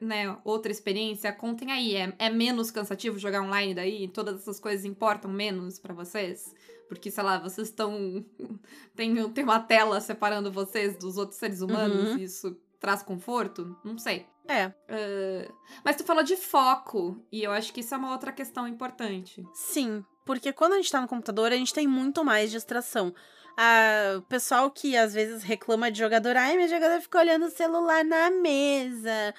né, 0.00 0.34
outra 0.42 0.72
experiência, 0.72 1.30
contem 1.32 1.70
aí. 1.70 1.94
É, 1.96 2.14
é 2.18 2.30
menos 2.30 2.70
cansativo 2.70 3.18
jogar 3.18 3.42
online 3.42 3.74
daí? 3.74 4.08
Todas 4.08 4.40
essas 4.40 4.58
coisas 4.58 4.86
importam 4.86 5.30
menos 5.30 5.78
pra 5.78 5.92
vocês? 5.92 6.54
Porque, 6.88 7.10
sei 7.10 7.22
lá, 7.22 7.38
vocês 7.38 7.68
estão. 7.68 8.24
tem, 8.96 9.14
tem 9.32 9.44
uma 9.44 9.60
tela 9.60 10.00
separando 10.00 10.50
vocês 10.50 10.96
dos 10.96 11.18
outros 11.18 11.38
seres 11.38 11.60
humanos 11.60 12.10
Uhum. 12.10 12.18
e 12.18 12.24
isso 12.24 12.56
traz 12.78 13.02
conforto? 13.02 13.76
Não 13.84 13.98
sei. 13.98 14.26
É. 14.48 14.72
Ah, 14.88 15.52
mas 15.84 15.96
tu 15.96 16.02
falou 16.04 16.22
de 16.24 16.36
foco, 16.36 17.22
e 17.30 17.42
eu 17.44 17.52
acho 17.52 17.72
que 17.72 17.80
isso 17.80 17.94
é 17.94 17.98
uma 17.98 18.10
outra 18.12 18.32
questão 18.32 18.66
importante. 18.66 19.46
Sim, 19.54 20.02
porque 20.24 20.52
quando 20.52 20.74
a 20.74 20.76
gente 20.76 20.92
tá 20.92 21.00
no 21.00 21.08
computador, 21.08 21.52
a 21.52 21.56
gente 21.56 21.74
tem 21.74 21.86
muito 21.86 22.24
mais 22.24 22.50
distração. 22.50 23.14
Ah, 23.56 24.16
o 24.18 24.22
pessoal 24.22 24.70
que 24.70 24.96
às 24.96 25.12
vezes 25.12 25.42
reclama 25.42 25.90
de 25.90 25.98
jogador, 25.98 26.36
ai, 26.36 26.56
meu 26.56 26.68
jogador 26.68 27.00
fica 27.00 27.18
olhando 27.18 27.46
o 27.46 27.50
celular 27.50 28.04
na 28.04 28.30
mesa. 28.30 29.34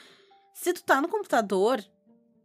Se 0.54 0.74
tu 0.74 0.84
tá 0.84 1.02
no 1.02 1.08
computador, 1.08 1.84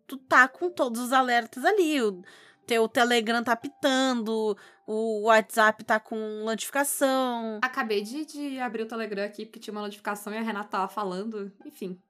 tu 0.07 0.17
tá 0.17 0.49
com 0.49 0.71
todos 0.71 1.01
os 1.01 1.13
alertas 1.13 1.65
ali. 1.65 2.01
O 2.01 2.23
teu 2.67 2.89
Telegram 2.89 3.43
tá 3.45 3.55
pitando, 3.55 4.57
o 4.87 5.23
WhatsApp 5.23 5.85
tá 5.85 6.01
com 6.01 6.17
notificação. 6.45 7.59
Acabei 7.63 8.03
de, 8.03 8.25
de 8.25 8.59
abrir 8.59 8.83
o 8.83 8.89
Telegram 8.89 9.25
aqui, 9.25 9.45
porque 9.45 9.61
tinha 9.61 9.73
uma 9.73 9.83
notificação 9.83 10.33
e 10.33 10.39
a 10.39 10.43
Renata 10.43 10.69
tava 10.69 10.89
falando. 10.89 11.53
Enfim, 11.65 12.01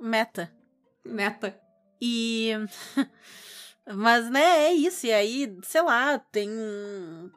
Meta. 0.00 0.52
meta. 1.04 1.58
E. 2.00 2.52
Mas, 3.86 4.30
né, 4.30 4.66
é 4.66 4.72
isso. 4.72 5.06
E 5.06 5.12
aí, 5.12 5.56
sei 5.62 5.82
lá, 5.82 6.18
tem. 6.18 6.50
um- 6.50 7.30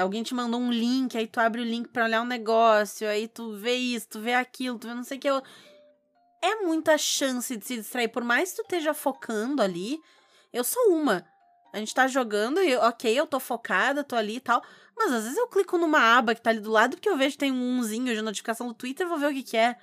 Alguém 0.00 0.22
te 0.24 0.34
mandou 0.34 0.58
um 0.60 0.72
link, 0.72 1.16
aí 1.16 1.28
tu 1.28 1.38
abre 1.38 1.60
o 1.60 1.64
link 1.64 1.88
pra 1.90 2.04
olhar 2.04 2.22
um 2.22 2.26
negócio, 2.26 3.06
aí 3.08 3.28
tu 3.28 3.52
vê 3.56 3.74
isso, 3.76 4.08
tu 4.08 4.20
vê 4.20 4.34
aquilo, 4.34 4.76
tu 4.80 4.88
vê 4.88 4.94
não 4.94 5.04
sei 5.04 5.16
o 5.16 5.20
que. 5.20 5.28
É 6.42 6.56
muita 6.64 6.96
chance 6.98 7.56
de 7.56 7.64
se 7.64 7.76
distrair. 7.76 8.08
Por 8.08 8.24
mais 8.24 8.50
que 8.50 8.56
tu 8.56 8.62
esteja 8.62 8.94
focando 8.94 9.62
ali, 9.62 10.00
eu 10.52 10.64
sou 10.64 10.92
uma. 10.94 11.24
A 11.72 11.78
gente 11.78 11.94
tá 11.94 12.08
jogando 12.08 12.60
e, 12.60 12.74
ok, 12.76 13.12
eu 13.18 13.26
tô 13.26 13.38
focada, 13.38 14.02
tô 14.02 14.16
ali 14.16 14.36
e 14.36 14.40
tal. 14.40 14.60
Mas 14.96 15.12
às 15.12 15.22
vezes 15.24 15.38
eu 15.38 15.46
clico 15.48 15.78
numa 15.78 16.16
aba 16.18 16.34
que 16.34 16.42
tá 16.42 16.50
ali 16.50 16.60
do 16.60 16.70
lado 16.70 16.96
porque 16.96 17.08
eu 17.08 17.16
vejo 17.16 17.32
que 17.32 17.38
tem 17.38 17.52
um 17.52 17.78
umzinho 17.78 18.12
de 18.14 18.22
notificação 18.22 18.66
do 18.68 18.74
Twitter, 18.74 19.06
vou 19.08 19.18
ver 19.18 19.30
o 19.30 19.34
que 19.34 19.42
que 19.42 19.56
é. 19.56 19.76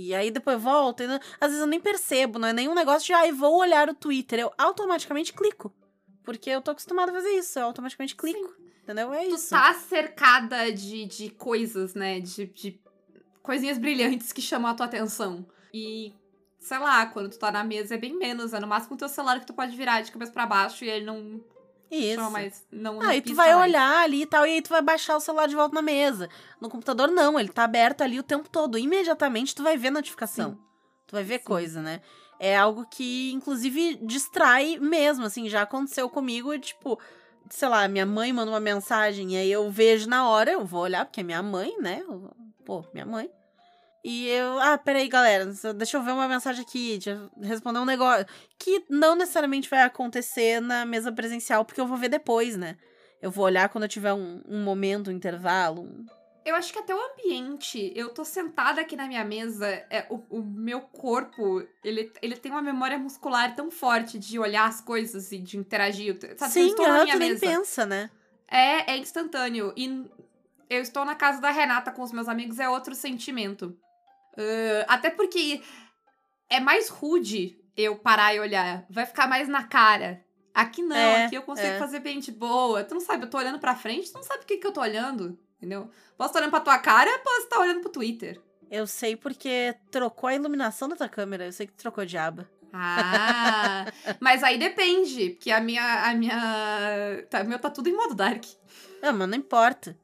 E 0.00 0.14
aí 0.14 0.30
depois 0.30 0.62
volta. 0.62 1.02
E 1.02 1.06
não- 1.08 1.18
Às 1.40 1.48
vezes 1.48 1.60
eu 1.60 1.66
nem 1.66 1.80
percebo, 1.80 2.38
não 2.38 2.46
é 2.48 2.52
nenhum 2.52 2.74
negócio 2.74 3.06
de, 3.06 3.12
ai, 3.12 3.32
vou 3.32 3.58
olhar 3.58 3.88
o 3.88 3.94
Twitter. 3.94 4.38
Eu 4.38 4.52
automaticamente 4.56 5.32
clico. 5.32 5.74
Porque 6.22 6.48
eu 6.50 6.62
tô 6.62 6.70
acostumada 6.70 7.10
a 7.10 7.14
fazer 7.14 7.30
isso. 7.30 7.58
Eu 7.58 7.64
automaticamente 7.64 8.14
clico. 8.14 8.54
Entendeu? 8.82 9.12
É 9.12 9.24
Tu 9.26 9.34
isso. 9.34 9.50
tá 9.50 9.74
cercada 9.74 10.70
de, 10.72 11.04
de 11.04 11.30
coisas, 11.30 11.94
né? 11.94 12.20
De, 12.20 12.46
de 12.46 12.80
coisinhas 13.42 13.76
brilhantes 13.78 14.32
que 14.32 14.40
chamam 14.40 14.70
a 14.70 14.74
tua 14.74 14.86
atenção. 14.86 15.44
E, 15.74 16.12
sei 16.60 16.78
lá, 16.78 17.04
quando 17.06 17.30
tu 17.30 17.38
tá 17.38 17.50
na 17.50 17.64
mesa 17.64 17.94
é 17.94 17.98
bem 17.98 18.16
menos. 18.16 18.52
É 18.54 18.60
no 18.60 18.66
máximo 18.66 18.94
o 18.94 18.98
teu 18.98 19.08
celular 19.08 19.40
que 19.40 19.46
tu 19.46 19.52
pode 19.54 19.76
virar 19.76 20.00
de 20.02 20.12
cabeça 20.12 20.30
pra 20.32 20.46
baixo 20.46 20.84
e 20.84 20.88
ele 20.88 21.04
não 21.04 21.40
Isso. 21.90 22.16
chama 22.16 22.30
mais. 22.30 22.66
Não, 22.70 23.00
Aí 23.00 23.20
tu 23.20 23.34
vai 23.34 23.54
mais. 23.54 23.68
olhar 23.68 24.04
ali 24.04 24.22
e 24.22 24.26
tal, 24.26 24.46
e 24.46 24.50
aí 24.54 24.62
tu 24.62 24.68
vai 24.70 24.82
baixar 24.82 25.16
o 25.16 25.20
celular 25.20 25.46
de 25.48 25.54
volta 25.54 25.74
na 25.74 25.82
mesa. 25.82 26.28
No 26.60 26.68
computador, 26.68 27.08
não, 27.10 27.38
ele 27.38 27.48
tá 27.48 27.64
aberto 27.64 28.02
ali 28.02 28.18
o 28.18 28.22
tempo 28.22 28.48
todo. 28.48 28.78
Imediatamente 28.78 29.54
tu 29.54 29.62
vai 29.62 29.76
ver 29.76 29.90
notificação. 29.90 30.50
Sim. 30.52 30.58
Tu 31.06 31.12
vai 31.12 31.24
ver 31.24 31.38
Sim. 31.38 31.44
coisa, 31.44 31.80
né? 31.82 32.00
É 32.38 32.56
algo 32.56 32.86
que, 32.88 33.32
inclusive, 33.32 33.96
distrai 34.02 34.78
mesmo, 34.78 35.24
assim, 35.24 35.48
já 35.48 35.62
aconteceu 35.62 36.08
comigo, 36.08 36.56
tipo, 36.58 36.98
sei 37.50 37.68
lá, 37.68 37.88
minha 37.88 38.06
mãe 38.06 38.32
manda 38.32 38.50
uma 38.52 38.60
mensagem, 38.60 39.34
e 39.34 39.36
aí 39.36 39.50
eu 39.50 39.68
vejo 39.70 40.08
na 40.08 40.28
hora, 40.28 40.52
eu 40.52 40.64
vou 40.64 40.82
olhar, 40.82 41.04
porque 41.04 41.20
é 41.20 41.24
minha 41.24 41.42
mãe, 41.42 41.74
né? 41.80 42.04
Pô, 42.64 42.84
minha 42.92 43.06
mãe. 43.06 43.28
E 44.10 44.26
eu, 44.26 44.58
ah, 44.58 44.78
peraí, 44.78 45.06
galera, 45.06 45.44
deixa 45.76 45.98
eu 45.98 46.02
ver 46.02 46.12
uma 46.12 46.26
mensagem 46.26 46.62
aqui, 46.64 46.98
eu 47.04 47.28
responder 47.46 47.78
um 47.78 47.84
negócio. 47.84 48.24
Que 48.58 48.82
não 48.88 49.14
necessariamente 49.14 49.68
vai 49.68 49.82
acontecer 49.82 50.62
na 50.62 50.86
mesa 50.86 51.12
presencial, 51.12 51.62
porque 51.62 51.78
eu 51.78 51.86
vou 51.86 51.98
ver 51.98 52.08
depois, 52.08 52.56
né? 52.56 52.78
Eu 53.20 53.30
vou 53.30 53.44
olhar 53.44 53.68
quando 53.68 53.84
eu 53.84 53.88
tiver 53.88 54.14
um, 54.14 54.40
um 54.48 54.62
momento, 54.64 55.10
um 55.10 55.12
intervalo. 55.12 55.82
um- 55.82 56.06
Eu 56.42 56.54
acho 56.56 56.72
que 56.72 56.78
até 56.78 56.94
o 56.94 56.98
ambiente, 57.12 57.92
eu 57.94 58.08
tô 58.08 58.24
sentada 58.24 58.80
aqui 58.80 58.96
na 58.96 59.06
minha 59.06 59.22
mesa, 59.26 59.66
é, 59.90 60.06
o, 60.08 60.22
o 60.30 60.42
meu 60.42 60.80
corpo, 60.80 61.62
ele, 61.84 62.10
ele 62.22 62.36
tem 62.36 62.50
uma 62.50 62.62
memória 62.62 62.98
muscular 62.98 63.54
tão 63.54 63.70
forte 63.70 64.18
de 64.18 64.38
olhar 64.38 64.66
as 64.66 64.80
coisas 64.80 65.30
e 65.32 65.38
de 65.38 65.58
interagir. 65.58 66.16
Sabe, 66.38 66.50
eu 66.60 66.64
Sim, 66.64 66.66
estou 66.68 66.88
na 66.88 67.04
minha 67.04 67.16
nem 67.16 67.28
mesa. 67.32 67.40
pensa, 67.40 67.84
né? 67.84 68.08
É, 68.50 68.92
é 68.92 68.96
instantâneo. 68.96 69.74
E 69.76 70.10
eu 70.70 70.80
estou 70.80 71.04
na 71.04 71.14
casa 71.14 71.42
da 71.42 71.50
Renata 71.50 71.90
com 71.92 72.00
os 72.02 72.10
meus 72.12 72.26
amigos, 72.26 72.58
é 72.58 72.66
outro 72.70 72.94
sentimento. 72.94 73.76
Ah, 74.38 74.94
até 74.94 75.10
porque 75.10 75.60
é 76.48 76.60
mais 76.60 76.88
rude 76.88 77.58
eu 77.76 77.96
parar 77.96 78.34
e 78.34 78.40
olhar. 78.40 78.86
Vai 78.88 79.04
ficar 79.06 79.26
mais 79.26 79.48
na 79.48 79.64
cara. 79.64 80.24
Aqui 80.54 80.82
não, 80.82 80.96
É, 80.96 81.26
aqui 81.26 81.36
eu 81.36 81.42
consigo 81.42 81.68
é. 81.68 81.78
fazer 81.78 82.00
bem 82.00 82.18
de 82.18 82.32
boa. 82.32 82.82
Tu 82.82 82.94
não 82.94 83.00
sabe, 83.00 83.24
eu 83.24 83.30
tô 83.30 83.38
olhando 83.38 83.58
pra 83.60 83.76
frente, 83.76 84.10
tu 84.10 84.14
não 84.16 84.22
sabe 84.24 84.42
o 84.42 84.46
que, 84.46 84.56
que 84.56 84.66
eu 84.66 84.72
tô 84.72 84.80
olhando, 84.80 85.38
entendeu? 85.56 85.88
Posso 86.16 86.30
estar 86.30 86.40
olhando 86.40 86.50
pra 86.50 86.60
tua 86.60 86.78
cara, 86.78 87.16
posso 87.20 87.42
estar 87.42 87.60
olhando 87.60 87.80
pro 87.80 87.90
Twitter. 87.90 88.40
Eu 88.70 88.86
sei 88.86 89.14
porque 89.16 89.74
trocou 89.90 90.28
a 90.28 90.34
iluminação 90.34 90.88
da 90.88 90.96
tua 90.96 91.08
câmera. 91.08 91.46
Eu 91.46 91.52
sei 91.52 91.66
que 91.66 91.72
trocou 91.74 92.04
de 92.04 92.18
aba. 92.18 92.48
Ah, 92.72 93.86
mas 94.20 94.42
aí 94.42 94.58
depende, 94.58 95.30
porque 95.30 95.50
a 95.50 95.60
minha. 95.60 96.10
A 96.10 96.14
minha. 96.14 97.24
Tá, 97.30 97.42
o 97.42 97.46
meu 97.46 97.58
tá 97.58 97.70
tudo 97.70 97.88
em 97.88 97.96
modo 97.96 98.14
dark. 98.14 98.44
Não, 99.00 99.12
mas 99.12 99.28
não 99.28 99.36
importa. 99.36 99.96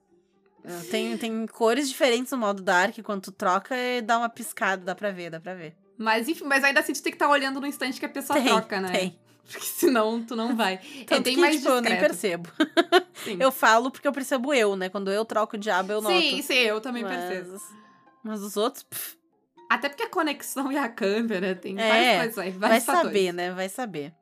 Uh, 0.64 0.90
Tem, 0.90 1.16
tem 1.18 1.46
cores 1.46 1.88
diferentes 1.88 2.32
no 2.32 2.38
modo 2.38 2.62
Dark. 2.62 2.96
Quando 3.02 3.20
tu 3.22 3.32
troca, 3.32 3.76
eh, 3.76 4.00
dá 4.00 4.16
uma 4.18 4.28
piscada. 4.30 4.82
Dá 4.82 4.94
pra 4.94 5.10
ver, 5.10 5.30
dá 5.30 5.38
pra 5.38 5.54
ver. 5.54 5.76
Mas 5.98 6.26
enfim, 6.28 6.44
mas 6.44 6.64
ainda 6.64 6.80
assim 6.80 6.92
tu 6.94 7.02
tem 7.02 7.12
que 7.12 7.16
estar 7.16 7.28
olhando 7.28 7.60
no 7.60 7.66
instante 7.66 8.00
que 8.00 8.06
a 8.06 8.08
pessoa 8.08 8.38
Tem, 8.38 8.48
troca, 8.48 8.80
né? 8.80 8.88
tem. 8.90 9.18
Porque 9.46 9.66
senão 9.66 10.24
tu 10.24 10.34
não 10.34 10.56
vai. 10.56 10.74
é 11.02 11.04
Tanto 11.04 11.24
bem 11.24 11.34
que, 11.34 11.40
mais 11.40 11.56
tipo, 11.56 11.68
eu 11.68 11.80
nem 11.82 11.92
discreto. 11.92 12.06
percebo. 12.10 12.50
Sim. 13.24 13.36
Eu 13.38 13.52
falo 13.52 13.90
porque 13.90 14.08
eu 14.08 14.12
percebo 14.12 14.54
eu, 14.54 14.74
né? 14.74 14.88
Quando 14.88 15.10
eu 15.10 15.22
troco 15.24 15.58
de 15.58 15.68
aba, 15.70 15.92
eu 15.92 16.00
noto. 16.00 16.18
sim, 16.18 16.40
sim, 16.42 16.54
eu 16.54 16.80
também 16.80 17.02
mas... 17.02 17.12
percebo. 17.28 17.60
Mas 18.22 18.40
os 18.40 18.56
outros, 18.56 18.82
pff, 18.84 19.16
Até 19.70 19.88
porque 19.90 20.02
a 20.04 20.08
conexão 20.08 20.72
e 20.72 20.78
a 20.78 20.88
câmera 20.88 21.54
tem 21.54 21.78
É, 21.78 21.88
várias 21.88 22.16
coisas 22.34 22.38
aí, 22.38 22.50
vai 22.52 22.80
fatores. 22.80 23.06
saber, 23.06 23.32
né? 23.34 23.52
Vai 23.52 23.68
saber. 23.68 24.14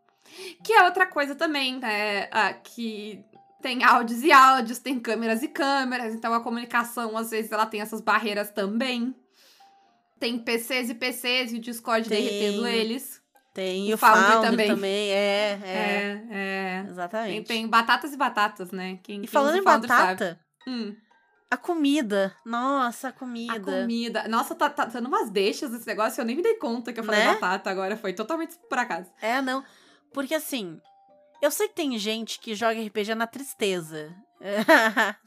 Que 0.64 0.72
é 0.72 0.82
outra 0.84 1.06
coisa 1.06 1.34
também, 1.36 1.78
né? 1.78 2.28
Ah, 2.32 2.52
que 2.52 3.24
tem 3.62 3.82
áudios 3.84 4.22
e 4.22 4.30
áudios, 4.32 4.78
tem 4.78 4.98
câmeras 5.00 5.42
e 5.42 5.48
câmeras, 5.48 6.14
então 6.14 6.34
a 6.34 6.40
comunicação, 6.40 7.16
às 7.16 7.30
vezes, 7.30 7.50
ela 7.52 7.64
tem 7.64 7.80
essas 7.80 8.00
barreiras 8.00 8.50
também. 8.50 9.14
Tem 10.18 10.38
PCs 10.38 10.90
e 10.90 10.94
PCs 10.94 11.52
e 11.52 11.56
o 11.56 11.60
Discord 11.60 12.08
Tem. 12.08 12.22
derretendo 12.22 12.66
eles. 12.66 13.20
Tem 13.54 13.90
O 13.90 13.94
o 13.94 13.98
Foundry 13.98 14.40
também. 14.40 14.68
também. 14.68 15.10
É, 15.10 15.58
é. 15.62 15.68
É, 15.68 16.26
é. 16.30 16.86
Exatamente. 16.88 17.46
Tem, 17.46 17.56
tem 17.62 17.66
batatas 17.68 18.12
e 18.12 18.16
batatas, 18.16 18.70
né? 18.70 18.98
Quem, 19.02 19.22
E 19.22 19.26
falando 19.26 19.56
em 19.56 19.62
batata, 19.62 20.38
Hum, 20.66 20.94
a 21.50 21.56
comida. 21.56 22.34
Nossa, 22.46 23.08
a 23.08 23.10
a 23.10 23.12
comida. 23.12 23.60
comida. 23.60 24.28
Nossa, 24.28 24.54
tá, 24.54 24.70
tá 24.70 24.84
dando 24.86 25.06
umas 25.08 25.28
deixas 25.28 25.72
esse 25.74 25.86
negócio. 25.86 26.20
Eu 26.20 26.24
nem 26.24 26.36
me 26.36 26.42
dei 26.42 26.54
conta 26.54 26.92
que 26.92 27.00
eu 27.00 27.04
falei 27.04 27.20
Né? 27.20 27.34
batata 27.34 27.68
agora. 27.68 27.96
Foi 27.96 28.12
totalmente 28.12 28.56
por 28.70 28.78
acaso. 28.78 29.10
É, 29.20 29.42
não. 29.42 29.62
Porque 30.14 30.34
assim, 30.34 30.80
eu 31.42 31.50
sei 31.50 31.68
que 31.68 31.74
tem 31.74 31.98
gente 31.98 32.40
que 32.40 32.54
joga 32.54 32.80
RPG 32.80 33.14
na 33.14 33.26
tristeza. 33.26 34.14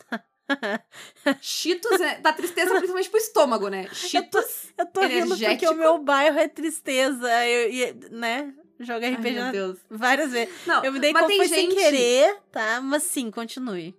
Cheetos 1.41 2.00
é, 2.00 2.19
dá 2.19 2.31
tristeza 2.34 2.69
principalmente 2.72 3.10
pro 3.10 3.19
estômago, 3.19 3.67
né? 3.67 3.88
Cheetos. 3.93 4.74
eu 4.77 4.86
tô 4.86 5.01
rindo 5.01 5.38
porque 5.38 5.67
o 5.67 5.74
meu 5.75 5.98
bairro 6.00 6.38
é 6.38 6.48
tristeza. 6.48 7.27
Eu, 7.45 7.95
né? 8.12 8.53
Joga 8.79 9.07
Ai, 9.07 9.13
RPG 9.13 9.31
meu 9.31 9.43
na... 9.43 9.51
Deus. 9.51 9.79
várias 9.89 10.31
vezes. 10.31 10.53
Não, 10.67 10.84
Eu 10.84 10.91
me 10.91 11.00
dei 11.00 11.13
conta 11.13 11.25
foi 11.27 11.48
sem 11.48 11.72
gente- 11.72 11.75
querer, 11.75 12.38
tá? 12.51 12.81
Mas 12.81 13.03
sim, 13.03 13.31
continue. 13.31 13.95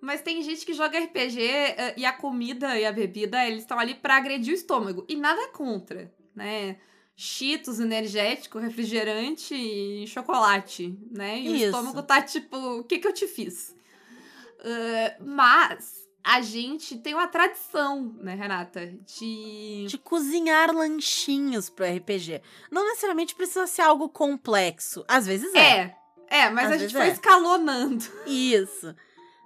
Mas 0.00 0.22
tem 0.22 0.40
gente 0.42 0.64
que 0.64 0.72
joga 0.72 0.98
RPG 0.98 1.40
eh, 1.42 1.94
e 1.96 2.06
a 2.06 2.12
comida 2.12 2.78
e 2.78 2.86
a 2.86 2.92
bebida, 2.92 3.44
eles 3.44 3.60
estão 3.60 3.78
ali 3.78 3.94
pra 3.94 4.16
agredir 4.16 4.54
o 4.54 4.56
estômago. 4.56 5.04
E 5.08 5.16
nada 5.16 5.48
contra, 5.48 6.10
né? 6.34 6.78
Cheetos, 7.22 7.78
energético, 7.78 8.58
refrigerante 8.58 9.54
e 9.54 10.06
chocolate, 10.06 10.98
né? 11.10 11.38
E 11.38 11.48
Isso. 11.48 11.52
o 11.52 11.66
estômago 11.66 12.02
tá 12.02 12.22
tipo, 12.22 12.56
o 12.56 12.84
que 12.84 12.98
que 12.98 13.06
eu 13.06 13.12
te 13.12 13.26
fiz? 13.26 13.76
Ah, 14.60 15.16
mas 15.20 16.08
a 16.24 16.40
gente 16.40 16.96
tem 16.96 17.12
uma 17.12 17.28
tradição, 17.28 18.14
né, 18.20 18.34
Renata? 18.34 18.86
De... 19.18 19.84
De 19.86 19.98
cozinhar 19.98 20.74
lanchinhos 20.74 21.68
pro 21.68 21.84
RPG. 21.84 22.40
Não 22.70 22.84
necessariamente 22.84 23.34
precisa 23.34 23.66
ser 23.66 23.82
algo 23.82 24.08
complexo. 24.08 25.04
Às 25.06 25.26
vezes 25.26 25.54
é. 25.54 25.94
É, 26.30 26.38
é, 26.38 26.50
mas 26.50 26.66
Às 26.66 26.72
a 26.72 26.78
gente 26.78 26.94
foi 26.94 27.08
é. 27.08 27.12
escalonando. 27.12 28.02
Isso. 28.26 28.94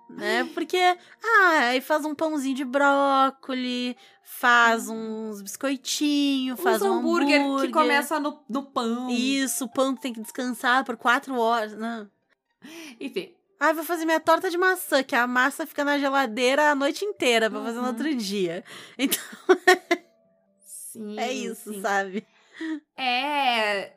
Né? 0.08 0.44
Porque, 0.54 0.76
ah, 0.76 1.58
aí 1.68 1.80
faz 1.80 2.04
um 2.04 2.14
pãozinho 2.14 2.54
de 2.54 2.64
brócoli, 2.64 3.96
faz 4.22 4.88
uns 4.88 5.40
biscoitinhos, 5.42 6.60
faz 6.60 6.82
um 6.82 6.94
hambúrguer, 6.98 7.40
hambúrguer. 7.40 7.66
que 7.66 7.72
começa 7.72 8.20
no, 8.20 8.38
no 8.48 8.62
pão. 8.64 9.08
Isso, 9.10 9.64
o 9.64 9.68
pão 9.68 9.94
tem 9.96 10.12
que 10.12 10.20
descansar 10.20 10.84
por 10.84 10.96
quatro 10.96 11.36
horas. 11.38 11.72
Não. 11.74 12.08
Enfim. 13.00 13.34
Ah, 13.58 13.72
vou 13.72 13.82
fazer 13.84 14.04
minha 14.04 14.20
torta 14.20 14.50
de 14.50 14.58
maçã, 14.58 15.02
que 15.02 15.16
a 15.16 15.26
massa 15.26 15.66
fica 15.66 15.82
na 15.84 15.98
geladeira 15.98 16.70
a 16.70 16.74
noite 16.74 17.04
inteira 17.04 17.48
pra 17.50 17.60
fazer 17.62 17.76
no 17.78 17.82
Uhum. 17.84 17.88
outro 17.88 18.14
dia. 18.14 18.62
Então, 18.98 19.20
Sim, 20.62 21.18
é 21.18 21.32
isso, 21.32 21.72
sim. 21.72 21.80
sabe? 21.80 22.24
É. 22.96 23.92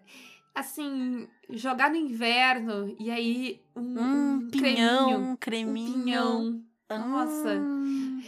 Assim, 0.59 1.27
jogar 1.51 1.91
no 1.91 1.95
inverno 1.97 2.95
e 2.99 3.11
aí 3.11 3.61
um, 3.75 3.81
Um 3.99 4.33
um 4.37 4.49
pinhão, 4.49 5.05
creminho, 5.05 5.17
um 5.19 5.31
um 5.31 5.35
creminho. 5.35 5.93
pinhão. 5.93 6.63
Nossa. 6.89 7.49
Hum, 7.59 8.23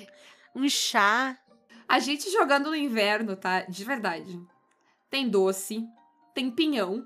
um 0.56 0.70
chá. 0.70 1.36
A 1.88 1.98
gente 1.98 2.30
jogando 2.30 2.70
no 2.70 2.76
inverno, 2.76 3.36
tá? 3.36 3.62
De 3.62 3.84
verdade. 3.84 4.40
Tem 5.10 5.28
doce, 5.28 5.84
tem 6.36 6.52
pinhão 6.52 7.04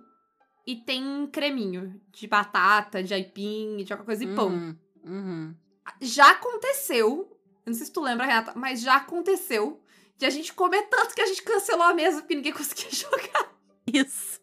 e 0.67 0.75
tem 0.75 1.25
creminho 1.31 2.01
de 2.11 2.27
batata, 2.27 3.01
de 3.01 3.13
aipim, 3.13 3.77
de 3.77 3.85
qualquer 3.85 4.03
coisa 4.05 4.25
e 4.25 4.35
pão. 4.35 4.49
Uhum, 4.49 4.77
uhum. 5.05 5.55
Já 6.01 6.31
aconteceu, 6.31 7.29
eu 7.65 7.69
não 7.71 7.73
sei 7.73 7.85
se 7.85 7.93
tu 7.93 8.01
lembra, 8.01 8.25
Renata, 8.25 8.51
mas 8.57 8.81
já 8.81 8.95
aconteceu 8.97 9.81
de 10.17 10.25
a 10.25 10.29
gente 10.29 10.51
comer 10.53 10.81
tanto 10.89 11.15
que 11.15 11.21
a 11.21 11.25
gente 11.25 11.43
cancelou 11.43 11.83
a 11.83 11.93
mesa 11.93 12.19
porque 12.19 12.35
ninguém 12.35 12.51
conseguia 12.53 12.91
jogar. 12.91 13.53
Isso. 13.87 14.42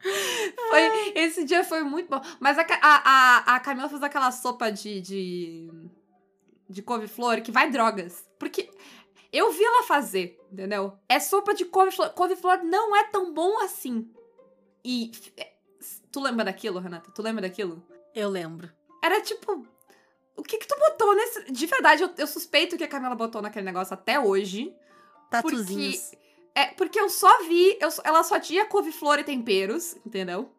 Foi, 0.00 1.12
esse 1.14 1.44
dia 1.44 1.64
foi 1.64 1.82
muito 1.82 2.08
bom. 2.08 2.20
Mas 2.38 2.58
a, 2.58 2.66
a, 2.82 3.56
a, 3.56 3.60
Camila 3.60 3.88
fez 3.88 4.02
aquela 4.02 4.30
sopa 4.30 4.70
de, 4.70 5.00
de, 5.00 5.70
de 6.68 6.82
couve-flor 6.82 7.40
que 7.40 7.50
vai 7.50 7.70
drogas. 7.70 8.24
Porque 8.38 8.70
eu 9.32 9.50
vi 9.52 9.64
ela 9.64 9.82
fazer, 9.82 10.38
entendeu? 10.52 10.96
É 11.08 11.18
sopa 11.18 11.54
de 11.54 11.64
couve-flor. 11.64 12.10
Couve-flor 12.10 12.62
não 12.64 12.96
é 12.96 13.04
tão 13.04 13.32
bom 13.32 13.58
assim. 13.60 14.10
E 14.84 15.10
é, 15.36 15.52
tu 16.12 16.20
lembra 16.20 16.44
daquilo, 16.44 16.78
Renata? 16.78 17.10
Tu 17.10 17.22
lembra 17.22 17.42
daquilo? 17.42 17.82
Eu 18.14 18.28
lembro. 18.28 18.70
Era 19.02 19.20
tipo. 19.20 19.66
O 20.36 20.42
que 20.42 20.56
que 20.56 20.68
tu 20.68 20.76
botou 20.78 21.14
nesse. 21.14 21.50
De 21.50 21.66
verdade, 21.66 22.02
eu, 22.02 22.10
eu 22.16 22.26
suspeito 22.26 22.76
que 22.76 22.84
a 22.84 22.88
Camila 22.88 23.14
botou 23.14 23.42
naquele 23.42 23.66
negócio 23.66 23.94
até 23.94 24.20
hoje. 24.20 24.74
Tatuzinhos. 25.30 26.12
É, 26.54 26.66
porque 26.66 26.98
eu 26.98 27.08
só 27.08 27.44
vi, 27.44 27.78
eu 27.80 27.88
ela 28.04 28.22
só 28.22 28.38
tinha 28.40 28.66
couve-flor 28.66 29.18
e 29.18 29.24
temperos, 29.24 29.96
entendeu? 30.04 30.50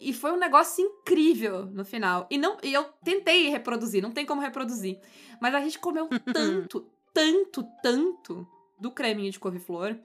E 0.00 0.12
foi 0.12 0.32
um 0.32 0.36
negócio 0.36 0.84
incrível 0.84 1.66
no 1.66 1.84
final. 1.84 2.26
E 2.30 2.36
não, 2.36 2.58
e 2.62 2.72
eu 2.72 2.84
tentei 3.04 3.48
reproduzir, 3.48 4.02
não 4.02 4.10
tem 4.10 4.26
como 4.26 4.40
reproduzir. 4.42 4.98
Mas 5.40 5.54
a 5.54 5.60
gente 5.60 5.78
comeu 5.78 6.08
tanto, 6.32 6.86
tanto, 7.14 7.64
tanto 7.82 8.46
do 8.78 8.90
creminho 8.90 9.30
de 9.30 9.38
couve-flor 9.40 9.96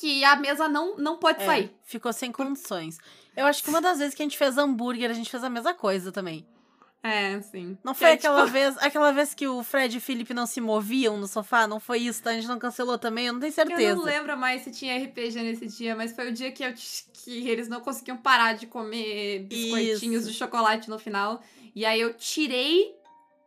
que 0.00 0.24
a 0.24 0.36
mesa 0.36 0.68
não, 0.68 0.96
não 0.96 1.18
pode 1.18 1.42
É, 1.42 1.46
sair. 1.46 1.76
ficou 1.84 2.12
sem 2.12 2.32
condições. 2.32 2.98
Eu 3.36 3.46
acho 3.46 3.62
que 3.62 3.70
uma 3.70 3.80
das 3.80 3.98
vezes 3.98 4.14
que 4.14 4.22
a 4.22 4.26
gente 4.26 4.36
fez 4.36 4.58
hambúrguer, 4.58 5.08
a 5.10 5.14
gente 5.14 5.30
fez 5.30 5.42
a 5.44 5.48
mesma 5.48 5.72
coisa 5.72 6.10
também. 6.10 6.46
É, 7.06 7.38
sim. 7.42 7.76
Não 7.84 7.94
foi 7.94 8.08
é, 8.08 8.12
aquela 8.14 8.46
tipo, 8.46 8.52
vez, 8.56 8.78
aquela 8.78 9.12
vez 9.12 9.34
que 9.34 9.46
o 9.46 9.62
Fred 9.62 9.94
e 9.94 9.98
o 9.98 10.00
Felipe 10.00 10.32
não 10.32 10.46
se 10.46 10.58
moviam 10.58 11.18
no 11.18 11.28
sofá? 11.28 11.68
Não 11.68 11.78
foi 11.78 11.98
isso, 11.98 12.22
tá? 12.22 12.30
A 12.30 12.32
gente 12.32 12.48
não 12.48 12.58
cancelou 12.58 12.96
também? 12.96 13.26
Eu 13.26 13.34
não 13.34 13.40
tenho 13.40 13.52
certeza. 13.52 13.82
Eu 13.82 13.96
não 13.96 14.04
lembro 14.04 14.34
mais 14.38 14.62
se 14.62 14.70
tinha 14.70 14.96
RPG 14.96 15.42
nesse 15.42 15.66
dia, 15.66 15.94
mas 15.94 16.12
foi 16.12 16.30
o 16.30 16.32
dia 16.32 16.50
que, 16.50 16.64
eu, 16.64 16.72
que 16.72 17.46
eles 17.46 17.68
não 17.68 17.82
conseguiam 17.82 18.16
parar 18.16 18.54
de 18.54 18.66
comer 18.66 19.40
biscoitinhos 19.40 20.22
Isso. 20.22 20.32
de 20.32 20.38
chocolate 20.38 20.88
no 20.88 20.98
final. 20.98 21.42
E 21.74 21.84
aí 21.84 22.00
eu 22.00 22.14
tirei 22.14 22.94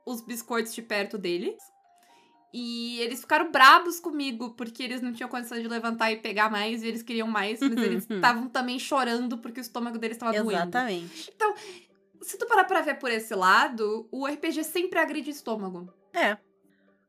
os 0.06 0.22
biscoitos 0.22 0.76
de 0.76 0.84
perto 0.84 1.18
deles. 1.18 1.58
E 2.54 3.00
eles 3.02 3.22
ficaram 3.22 3.52
brabos 3.52 4.00
comigo, 4.00 4.52
porque 4.52 4.82
eles 4.82 5.02
não 5.02 5.12
tinham 5.12 5.30
condição 5.30 5.60
de 5.60 5.68
levantar 5.68 6.12
e 6.12 6.18
pegar 6.18 6.50
mais, 6.50 6.82
e 6.82 6.88
eles 6.88 7.04
queriam 7.04 7.28
mais, 7.28 7.60
mas 7.60 7.78
eles 7.78 8.10
estavam 8.10 8.48
também 8.50 8.80
chorando 8.80 9.38
porque 9.38 9.60
o 9.60 9.62
estômago 9.62 9.98
deles 9.98 10.16
estava 10.16 10.32
doendo. 10.32 10.52
Exatamente. 10.52 11.34
Se 12.22 12.38
tu 12.38 12.48
parar 12.48 12.66
pra 12.66 12.82
ver 12.82 12.96
por 12.96 13.12
esse 13.12 13.34
lado, 13.36 14.08
o 14.12 14.26
RPG 14.26 14.64
sempre 14.64 15.00
agride 15.00 15.30
o 15.30 15.32
estômago. 15.32 15.94
É. 16.14 16.38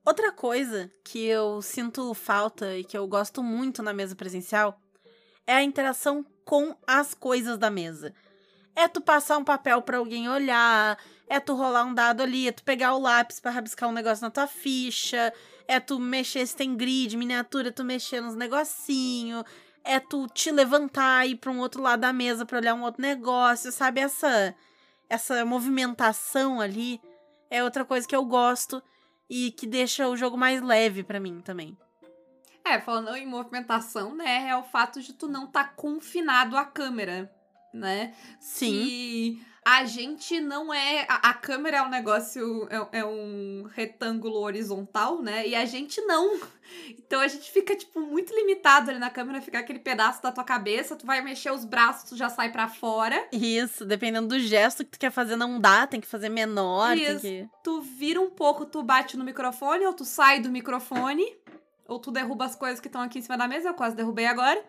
Outra 0.05 0.33
coisa 0.33 0.91
que 1.05 1.25
eu 1.25 1.61
sinto 1.61 2.15
falta 2.15 2.77
e 2.77 2.85
que 2.85 2.97
eu 2.97 3.07
gosto 3.07 3.43
muito 3.43 3.83
na 3.83 3.93
mesa 3.93 4.15
presencial 4.15 4.81
é 5.47 5.55
a 5.55 5.63
interação 5.63 6.25
com 6.45 6.75
as 6.87 7.15
coisas 7.15 7.59
da 7.59 7.71
mesa. 7.71 8.15
É 8.75 8.87
tu 8.87 9.01
passar 9.01 9.39
um 9.39 9.45
papel 9.45 9.83
pra 9.83 9.99
alguém 9.99 10.29
olhar, 10.29 10.97
é 11.29 11.41
tu 11.41 11.55
rolar 11.55 11.85
um 11.85 11.93
dado 11.93 12.23
ali, 12.23 12.49
é 12.49 12.53
tu 12.53 12.63
pegar 12.63 12.95
o 12.95 13.01
lápis 13.01 13.41
pra 13.41 13.51
rabiscar 13.51 13.89
um 13.89 13.93
negócio 13.93 14.23
na 14.23 14.31
tua 14.31 14.47
ficha, 14.47 15.33
é 15.67 15.81
tu 15.81 15.99
mexer 15.99 16.47
se 16.47 16.57
tem 16.57 16.77
grid, 16.77 17.17
miniatura, 17.17 17.73
tu 17.73 17.85
mexer 17.85 18.21
nos 18.21 18.35
negocinho, 18.35 19.45
é 19.85 19.99
tu 19.99 20.27
te 20.29 20.51
levantar 20.51 21.27
e 21.27 21.33
ir 21.33 21.37
pra 21.37 21.51
um 21.51 21.59
outro 21.59 21.83
lado 21.83 22.01
da 22.01 22.13
mesa 22.13 22.47
pra 22.47 22.59
olhar 22.59 22.75
um 22.75 22.83
outro 22.83 23.03
negócio, 23.03 23.73
sabe? 23.73 24.01
Essa 24.01 24.55
essa 25.09 25.45
movimentação 25.45 26.61
ali 26.61 27.01
é 27.51 27.63
outra 27.63 27.85
coisa 27.85 28.07
que 28.07 28.15
eu 28.15 28.25
gosto 28.25 28.83
e 29.29 29.51
que 29.53 29.67
deixa 29.67 30.09
o 30.09 30.17
jogo 30.17 30.37
mais 30.37 30.63
leve 30.63 31.03
pra 31.03 31.21
mim 31.21 31.41
também. 31.41 31.77
É, 32.65 32.79
falando 32.81 33.17
em 33.17 33.27
movimentação, 33.27 34.15
né, 34.15 34.49
é 34.49 34.57
o 34.57 34.63
fato 34.63 35.01
de 35.01 35.15
tu 35.15 35.27
não 35.27 35.45
estar 35.45 35.65
tá 35.65 35.71
confinado 35.71 36.57
à 36.57 36.65
câmera, 36.65 37.33
né? 37.73 38.15
Sim. 38.41 38.85
Que 38.85 39.47
a 39.69 39.85
gente 39.85 40.41
não 40.41 40.73
é. 40.73 41.05
A, 41.11 41.29
a 41.29 41.35
câmera 41.35 41.77
é 41.77 41.83
um 41.83 41.91
negócio. 41.91 42.67
É, 42.71 43.01
é 43.01 43.05
um 43.05 43.69
retângulo 43.75 44.39
horizontal, 44.39 45.21
né? 45.21 45.47
E 45.47 45.55
a 45.55 45.67
gente 45.67 46.01
não. 46.01 46.41
Então 46.89 47.21
a 47.21 47.29
gente 47.29 47.51
fica, 47.51 47.77
tipo, 47.77 48.01
muito 48.01 48.35
limitado 48.35 48.91
ali 48.91 48.99
na 48.99 49.11
câmera, 49.11 49.43
fica 49.43 49.59
aquele 49.59 49.79
pedaço 49.79 50.23
da 50.23 50.33
tua 50.33 50.45
cabeça, 50.45 50.97
tu 50.97 51.05
vai 51.05 51.21
mexer 51.21 51.51
os 51.51 51.67
braços, 51.67 52.09
tu 52.09 52.17
já 52.17 52.31
sai 52.31 52.51
pra 52.51 52.67
fora. 52.67 53.29
Isso, 53.31 53.85
dependendo 53.85 54.29
do 54.29 54.39
gesto 54.39 54.85
que 54.85 54.93
tu 54.93 54.99
quer 54.99 55.11
fazer, 55.11 55.37
não 55.37 55.61
dá, 55.61 55.87
tem 55.87 56.01
que 56.01 56.07
fazer 56.07 56.31
menor, 56.31 56.97
Isso. 56.97 57.21
que. 57.21 57.47
Tu 57.63 57.83
vira 57.83 58.21
um 58.21 58.31
pouco, 58.31 58.65
tu 58.65 58.83
bate 58.83 59.19
no 59.19 59.25
microfone, 59.25 59.85
ou 59.85 59.93
tu 59.93 60.05
sai 60.05 60.41
do 60.41 60.49
microfone, 60.49 61.27
ou 61.87 61.99
tu 61.99 62.11
derruba 62.11 62.47
as 62.47 62.57
coisas 62.57 62.81
que 62.81 62.89
estão 62.89 63.03
aqui 63.03 63.19
em 63.19 63.23
cima 63.23 63.37
da 63.37 63.47
mesa, 63.47 63.69
eu 63.69 63.75
quase 63.75 63.95
derrubei 63.95 64.27
agora. 64.27 64.63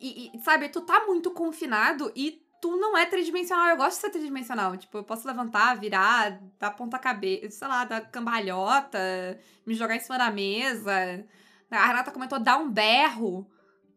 E, 0.00 0.32
e, 0.34 0.40
sabe, 0.40 0.68
tu 0.68 0.80
tá 0.80 1.06
muito 1.06 1.30
confinado 1.30 2.10
e 2.16 2.42
tu 2.62 2.76
não 2.76 2.96
é 2.96 3.04
tridimensional. 3.04 3.68
Eu 3.68 3.76
gosto 3.76 3.96
de 3.96 4.00
ser 4.02 4.10
tridimensional. 4.10 4.76
Tipo, 4.76 4.98
eu 4.98 5.04
posso 5.04 5.26
levantar, 5.26 5.76
virar, 5.76 6.40
dar 6.58 6.70
ponta 6.70 6.96
cabeça, 6.98 7.58
sei 7.58 7.68
lá, 7.68 7.84
dar 7.84 8.00
cambalhota, 8.02 8.98
me 9.66 9.74
jogar 9.74 9.96
em 9.96 10.00
cima 10.00 10.16
da 10.16 10.30
mesa. 10.30 10.92
A 11.70 11.86
Renata 11.86 12.12
comentou 12.12 12.38
dar 12.38 12.58
um 12.58 12.70
berro. 12.70 13.46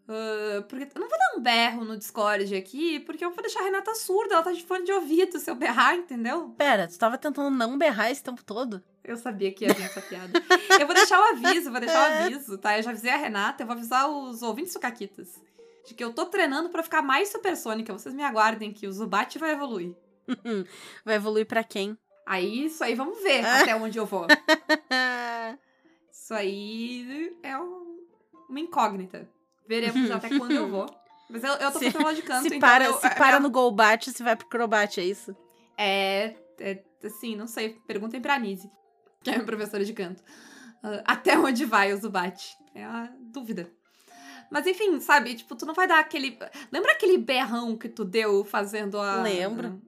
ah, 0.10 0.63
porque 0.67 0.88
eu 0.95 0.99
não 0.99 1.08
vou 1.08 1.17
dar 1.17 1.38
um 1.38 1.41
berro 1.41 1.86
no 1.86 1.95
Discord 1.97 2.56
aqui, 2.56 2.99
porque 3.01 3.23
eu 3.23 3.32
vou 3.32 3.41
deixar 3.41 3.60
a 3.62 3.63
Renata 3.65 3.93
surda, 3.93 4.34
ela 4.36 4.43
tá 4.43 4.51
de 4.51 4.63
fone 4.63 4.84
de 4.84 4.91
ouvido 4.91 5.38
se 5.39 5.49
eu 5.49 5.56
berrar, 5.56 5.95
entendeu? 5.95 6.49
Pera, 6.58 6.88
tu 6.88 6.97
tava 6.97 7.17
tentando 7.19 7.51
não 7.56 7.78
berrar 7.78 8.10
esse 8.12 8.23
tempo 8.23 8.43
todo? 8.43 8.84
Eu 9.04 9.15
sabia 9.17 9.51
que 9.51 9.65
ia 9.65 9.73
vir 9.73 9.84
essa 9.84 10.01
piada. 10.01 10.41
Eu 10.80 10.88
vou 10.88 10.95
deixar 10.95 11.19
o 11.19 11.23
aviso, 11.34 11.69
vou 11.69 11.80
deixar 11.80 11.99
o 11.99 12.13
aviso, 12.25 12.58
tá? 12.58 12.78
Eu 12.80 12.82
já 12.84 12.89
avisei 12.89 13.12
a 13.12 13.17
Renata, 13.17 13.62
eu 13.62 13.67
vou 13.67 13.75
avisar 13.75 14.10
os 14.10 14.41
ouvintes 14.41 14.73
sucaquitas. 14.73 15.39
De 15.88 15.93
que 15.93 16.04
eu 16.04 16.13
tô 16.13 16.26
treinando 16.26 16.69
pra 16.69 16.84
ficar 16.84 17.02
mais 17.02 17.30
supersônica. 17.30 17.93
Vocês 17.93 18.13
me 18.15 18.24
aguardem 18.24 18.71
que 18.74 18.88
o 18.88 18.91
Zubat 18.91 19.38
vai 19.39 19.52
evoluir. 19.52 19.95
Vai 21.06 21.15
evoluir 21.15 21.45
pra 21.45 21.63
quem? 21.63 21.95
Aí, 22.26 22.65
isso 22.65 22.84
aí, 22.84 22.95
vamos 22.95 23.21
ver 23.21 23.45
Ah. 23.45 23.62
até 23.62 23.76
onde 23.76 24.00
eu 24.00 24.06
vou. 24.08 24.26
Isso 26.12 26.34
aí 26.34 27.38
é 27.43 27.58
um- 27.58 28.00
uma 28.50 28.60
incógnita. 28.60 29.30
Veremos 29.67 30.10
até 30.10 30.30
quando 30.38 30.52
eu 30.52 30.67
vou. 30.67 30.86
Mas 31.30 31.43
eu, 31.43 31.54
eu 31.54 31.71
tô 31.71 31.78
Se- 31.80 31.86
fazendo 31.91 32.02
aula 32.02 32.15
de 32.15 32.21
canto, 32.24 32.41
se 32.41 32.48
então 32.48 32.60
para, 32.60 32.86
eu- 32.86 32.93
se 33.00 33.06
é- 33.06 33.10
para 33.15 33.38
é- 33.38 33.39
no 33.39 33.50
Golbat, 33.52 34.12
se 34.12 34.24
vai 34.24 34.36
pro 34.36 34.48
Crobat, 34.48 35.00
é 35.00 35.04
isso? 35.04 35.36
É, 35.78 36.36
é, 36.60 36.84
assim, 37.04 37.36
não 37.36 37.48
sei. 37.48 37.80
Perguntem 37.86 38.21
pra 38.21 38.39
Nise, 38.39 38.71
que 39.24 39.30
é 39.30 39.34
minha 39.34 39.45
professora 39.45 39.84
de 39.86 39.93
canto. 39.93 40.24
Ah, 40.82 41.04
até 41.06 41.38
onde 41.38 41.65
vai 41.65 41.93
o 41.93 41.98
Zubat? 41.98 42.58
É 42.74 42.84
a 42.84 43.12
dúvida. 43.19 43.71
Mas 44.49 44.67
enfim, 44.67 44.99
sabe? 44.99 45.36
Tipo, 45.36 45.55
tu 45.55 45.65
não 45.65 45.73
vai 45.73 45.88
dar 45.88 45.99
aquele. 45.99 46.38
Lembra 46.71 46.91
aquele 46.91 47.17
berrão 47.17 47.77
que 47.77 47.89
tu 47.89 48.05
deu 48.05 48.43
fazendo 48.43 48.99
a. 48.99 49.21
Lembro. 49.21 49.81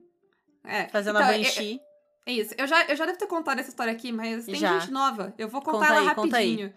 É. 0.64 0.88
Fazendo 0.88 1.18
então, 1.18 1.28
a 1.28 1.34
é- 1.34 1.38
Banshee. 1.38 1.80
É 2.26 2.32
isso. 2.32 2.54
Eu 2.58 2.66
já, 2.66 2.84
eu 2.84 2.94
já 2.94 3.06
devo 3.06 3.18
ter 3.18 3.26
contado 3.26 3.58
essa 3.58 3.70
história 3.70 3.90
aqui, 3.90 4.12
mas 4.12 4.44
tem 4.44 4.56
Já. 4.56 4.78
gente 4.78 4.92
nova. 4.92 5.32
Eu 5.38 5.48
vou 5.48 5.62
contar 5.62 5.78
Conta 5.78 5.86
ela 5.86 6.10
aí, 6.10 6.14
conta 6.14 6.36
rapidinho. 6.36 6.74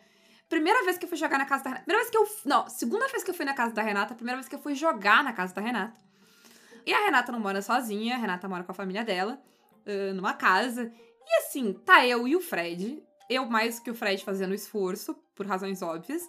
Primeira 0.47 0.81
vez 0.85 0.97
que 0.97 1.03
eu 1.03 1.09
fui 1.09 1.17
jogar 1.17 1.37
na 1.37 1.45
casa 1.45 1.63
da 1.63 1.69
Renata. 1.71 1.85
Primeira 1.85 2.03
vez 2.03 2.09
que 2.09 2.17
eu. 2.17 2.37
Não, 2.45 2.69
segunda 2.69 3.07
vez 3.09 3.21
que 3.21 3.31
eu 3.31 3.33
fui 3.33 3.45
na 3.45 3.53
casa 3.53 3.73
da 3.73 3.81
Renata. 3.81 4.15
Primeira 4.15 4.37
vez 4.37 4.47
que 4.47 4.55
eu 4.55 4.59
fui 4.59 4.75
jogar 4.75 5.21
na 5.23 5.33
casa 5.33 5.53
da 5.53 5.61
Renata. 5.61 5.93
E 6.85 6.93
a 6.93 7.03
Renata 7.03 7.33
não 7.33 7.39
mora 7.41 7.61
sozinha. 7.61 8.15
A 8.15 8.17
Renata 8.17 8.47
mora 8.47 8.63
com 8.63 8.71
a 8.71 8.75
família 8.75 9.03
dela. 9.03 9.41
numa 10.15 10.33
casa. 10.33 10.89
E 11.27 11.37
assim, 11.39 11.73
tá 11.73 12.05
eu 12.05 12.27
e 12.27 12.35
o 12.35 12.41
Fred. 12.41 13.03
Eu 13.31 13.45
mais 13.45 13.79
que 13.79 13.89
o 13.89 13.95
Fred 13.95 14.21
fazendo 14.25 14.53
esforço, 14.53 15.15
por 15.33 15.45
razões 15.45 15.81
óbvias, 15.81 16.27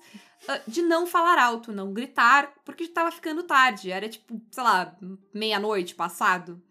ãh, 0.49 0.61
de 0.69 0.83
não 0.83 1.05
falar 1.05 1.37
alto, 1.37 1.73
não 1.73 1.93
gritar, 1.93 2.55
porque 2.65 2.87
tava 2.87 3.11
ficando 3.11 3.43
tarde. 3.43 3.91
Era 3.91 4.09
tipo, 4.09 4.41
sei 4.53 4.63
lá, 4.63 4.97
meia-noite 5.35 5.97
passado. 5.97 6.63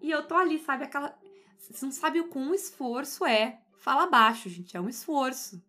E 0.00 0.10
eu 0.10 0.26
tô 0.26 0.36
ali, 0.36 0.58
sabe? 0.58 0.84
Aquela. 0.84 1.14
Você 1.58 1.84
não 1.84 1.92
sabe 1.92 2.18
o 2.18 2.28
quão 2.28 2.54
esforço 2.54 3.26
é. 3.26 3.60
Fala 3.76 4.06
baixo, 4.06 4.48
gente. 4.48 4.74
É 4.74 4.80
um 4.80 4.88
esforço. 4.88 5.62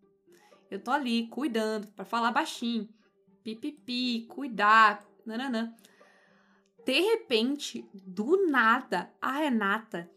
Eu 0.72 0.82
tô 0.82 0.89
ali 0.89 1.28
cuidando 1.28 1.88
pra 1.88 2.06
falar 2.06 2.32
baixinho. 2.32 2.88
Pipipi, 3.43 4.28
cuidar. 4.30 5.06
Nananã. 5.26 5.76
De 6.86 7.02
repente, 7.02 7.86
do 7.93 8.48
nada, 8.48 9.13
a 9.22 9.34
Renata 9.34 10.10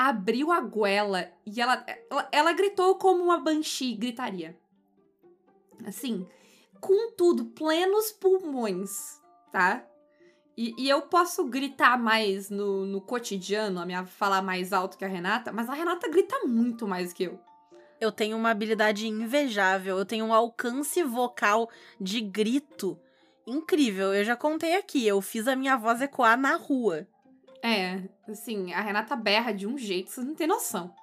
abriu 0.00 0.52
a 0.52 0.60
goela 0.60 1.28
e 1.44 1.60
ela, 1.60 1.84
ela, 2.08 2.28
ela 2.30 2.52
gritou 2.52 2.94
como 2.94 3.20
uma 3.20 3.40
banshee 3.40 3.96
gritaria. 3.96 4.56
Assim, 5.84 6.24
com 6.80 7.10
tudo, 7.16 7.46
plenos 7.46 8.12
pulmões, 8.12 9.20
tá? 9.50 9.84
E, 10.56 10.72
e 10.78 10.88
eu 10.88 11.02
posso 11.02 11.44
gritar 11.46 11.98
mais 11.98 12.48
no, 12.48 12.86
no 12.86 13.00
cotidiano, 13.00 13.80
a 13.80 13.84
minha 13.84 14.06
falar 14.06 14.40
mais 14.40 14.72
alto 14.72 14.96
que 14.96 15.04
a 15.04 15.08
Renata, 15.08 15.52
mas 15.52 15.68
a 15.68 15.74
Renata 15.74 16.08
grita 16.08 16.46
muito 16.46 16.86
mais 16.86 17.12
que 17.12 17.24
eu. 17.24 17.40
Eu 18.00 18.12
tenho 18.12 18.36
uma 18.36 18.50
habilidade 18.50 19.08
invejável. 19.08 19.98
Eu 19.98 20.06
tenho 20.06 20.26
um 20.26 20.32
alcance 20.32 21.02
vocal 21.02 21.68
de 22.00 22.20
grito 22.20 22.96
incrível. 23.44 24.14
Eu 24.14 24.24
já 24.24 24.36
contei 24.36 24.76
aqui. 24.76 25.04
Eu 25.04 25.20
fiz 25.20 25.48
a 25.48 25.56
minha 25.56 25.76
voz 25.76 26.00
ecoar 26.00 26.38
na 26.38 26.54
rua. 26.54 27.08
É, 27.62 28.02
assim, 28.28 28.72
a 28.72 28.80
Renata 28.80 29.16
berra 29.16 29.52
de 29.52 29.66
um 29.66 29.76
jeito, 29.76 30.10
vocês 30.10 30.26
não 30.26 30.34
têm 30.34 30.46
noção. 30.46 30.94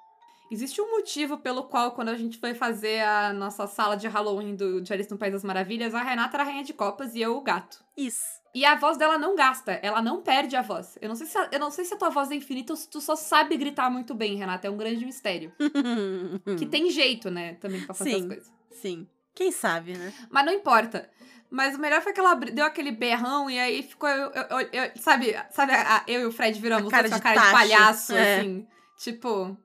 Existe 0.50 0.80
um 0.80 0.90
motivo 0.92 1.38
pelo 1.38 1.64
qual, 1.64 1.90
quando 1.92 2.08
a 2.08 2.16
gente 2.16 2.38
foi 2.38 2.54
fazer 2.54 3.02
a 3.02 3.32
nossa 3.32 3.66
sala 3.66 3.96
de 3.96 4.06
Halloween 4.06 4.54
do 4.54 4.82
Alice 4.90 5.10
no 5.10 5.18
País 5.18 5.32
das 5.32 5.42
Maravilhas, 5.42 5.92
a 5.92 6.02
Renata 6.02 6.36
era 6.36 6.44
a 6.44 6.46
rainha 6.46 6.62
de 6.62 6.72
copas 6.72 7.14
e 7.16 7.20
eu 7.20 7.36
o 7.36 7.40
gato. 7.40 7.84
Isso. 7.96 8.40
E 8.54 8.64
a 8.64 8.76
voz 8.76 8.96
dela 8.96 9.18
não 9.18 9.34
gasta, 9.34 9.72
ela 9.82 10.00
não 10.00 10.22
perde 10.22 10.54
a 10.54 10.62
voz. 10.62 10.96
Eu 11.02 11.08
não 11.08 11.16
sei 11.16 11.26
se 11.26 11.36
a, 11.36 11.48
eu 11.50 11.58
não 11.58 11.70
sei 11.70 11.84
se 11.84 11.94
a 11.94 11.96
tua 11.96 12.10
voz 12.10 12.30
é 12.30 12.36
infinita 12.36 12.72
ou 12.72 12.76
se 12.76 12.88
tu 12.88 13.00
só 13.00 13.16
sabe 13.16 13.56
gritar 13.56 13.90
muito 13.90 14.14
bem, 14.14 14.36
Renata. 14.36 14.68
É 14.68 14.70
um 14.70 14.76
grande 14.76 15.04
mistério. 15.04 15.52
Que 16.56 16.64
tem 16.64 16.90
jeito, 16.90 17.28
né, 17.30 17.54
também 17.54 17.84
pra 17.84 17.94
fazer 17.94 18.12
Sim. 18.12 18.20
as 18.20 18.26
coisas. 18.26 18.52
Sim. 18.70 19.08
Quem 19.34 19.50
sabe, 19.50 19.98
né? 19.98 20.14
Mas 20.30 20.46
não 20.46 20.52
importa. 20.52 21.10
Mas 21.50 21.74
o 21.76 21.78
melhor 21.78 22.02
foi 22.02 22.12
que 22.12 22.20
ela 22.20 22.34
deu 22.34 22.64
aquele 22.64 22.90
berrão 22.90 23.48
e 23.48 23.58
aí 23.58 23.82
ficou. 23.82 24.08
Eu, 24.08 24.30
eu- 24.32 24.60
eu- 24.60 24.68
eu- 24.72 24.90
sabe, 24.96 25.36
sabe 25.50 25.72
a- 25.72 26.02
eu 26.06 26.22
e 26.22 26.26
o 26.26 26.32
Fred 26.32 26.60
viramos 26.60 26.88
A 26.88 26.90
cara 26.90 27.08
com 27.08 27.14
a 27.14 27.18
de 27.18 27.22
cara 27.22 27.40
de 27.40 27.52
palhaço, 27.52 28.14
é. 28.14 28.38
assim. 28.40 28.66
Tipo. 28.98 29.56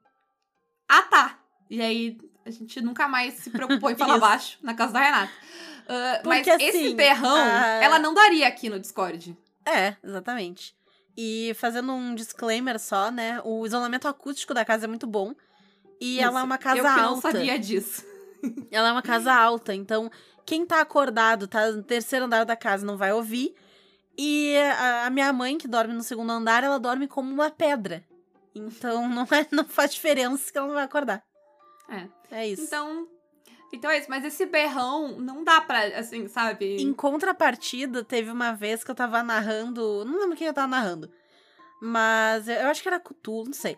Ah, 0.88 1.02
tá. 1.04 1.40
E 1.70 1.82
aí 1.82 2.18
a 2.46 2.52
gente 2.52 2.82
nunca 2.82 3.08
mais 3.08 3.36
se 3.36 3.50
preocupou 3.50 3.90
em 3.90 3.96
falar 3.96 4.14
Isso. 4.18 4.22
baixo 4.22 4.58
na 4.62 4.74
casa 4.74 4.94
da 4.94 5.00
Renata. 5.00 5.32
Ah, 5.88 6.22
mas 6.26 6.46
Porque, 6.48 6.64
esse 6.64 6.78
assim, 6.78 6.96
berrão, 6.96 7.36
a- 7.36 7.84
ela 7.84 7.98
não 8.00 8.14
daria 8.14 8.48
aqui 8.48 8.70
no 8.70 8.80
Discord. 8.80 9.36
É, 9.66 9.96
exatamente. 10.04 10.76
E 11.18 11.54
fazendo 11.56 11.92
um 11.94 12.16
disclaimer 12.16 12.80
só, 12.80 13.12
né? 13.12 13.42
O 13.44 13.66
isolamento 13.66 14.08
acústico 14.08 14.54
da 14.54 14.64
casa 14.64 14.86
é 14.86 14.88
muito 14.88 15.06
bom. 15.08 15.34
E 16.00 16.20
ela 16.20 16.38
é 16.40 16.42
Isso. 16.42 16.46
uma 16.46 16.58
casa 16.58 16.78
eu 16.80 16.84
que 16.84 16.90
não 16.90 17.10
alta. 17.16 17.32
sabia 17.32 17.60
disso. 17.60 18.04
Ela 18.72 18.90
é 18.90 18.92
uma 18.92 19.02
casa 19.04 19.32
alta, 19.36 19.74
então 19.76 20.10
quem 20.52 20.66
tá 20.66 20.82
acordado, 20.82 21.48
tá 21.48 21.72
no 21.72 21.82
terceiro 21.82 22.26
andar 22.26 22.44
da 22.44 22.58
casa, 22.58 22.86
não 22.86 22.98
vai 22.98 23.14
ouvir. 23.14 23.56
E 24.18 24.54
a, 24.58 25.06
a 25.06 25.10
minha 25.10 25.32
mãe, 25.32 25.58
que 25.58 25.66
dorme 25.66 25.94
no 25.94 26.04
segundo 26.04 26.30
andar, 26.30 26.62
ela 26.62 26.78
dorme 26.78 27.08
como 27.08 27.32
uma 27.32 27.50
pedra. 27.50 28.04
Então 28.54 29.08
não, 29.08 29.24
é, 29.32 29.48
não 29.50 29.64
faz 29.64 29.94
diferença 29.94 30.52
que 30.52 30.58
ela 30.58 30.68
não 30.68 30.74
vai 30.74 30.84
acordar. 30.84 31.24
É. 31.88 32.40
É 32.40 32.48
isso. 32.50 32.64
Então. 32.64 33.08
Então 33.72 33.90
é 33.90 34.00
isso, 34.00 34.10
mas 34.10 34.26
esse 34.26 34.46
berrão 34.46 35.18
não 35.20 35.42
dá 35.42 35.62
pra, 35.62 35.86
assim, 35.98 36.28
sabe? 36.28 36.76
Em 36.76 36.94
contrapartida, 36.94 38.04
teve 38.04 38.30
uma 38.30 38.52
vez 38.52 38.84
que 38.84 38.92
eu 38.92 38.96
tava 38.96 39.24
narrando. 39.24 40.04
Não 40.04 40.20
lembro 40.20 40.36
quem 40.36 40.48
eu 40.48 40.54
tava 40.54 40.68
narrando. 40.68 41.10
Mas 41.82 42.50
eu 42.50 42.68
acho 42.68 42.82
que 42.82 42.90
era 42.90 43.00
Cthulhu, 43.00 43.46
não 43.46 43.54
sei. 43.54 43.78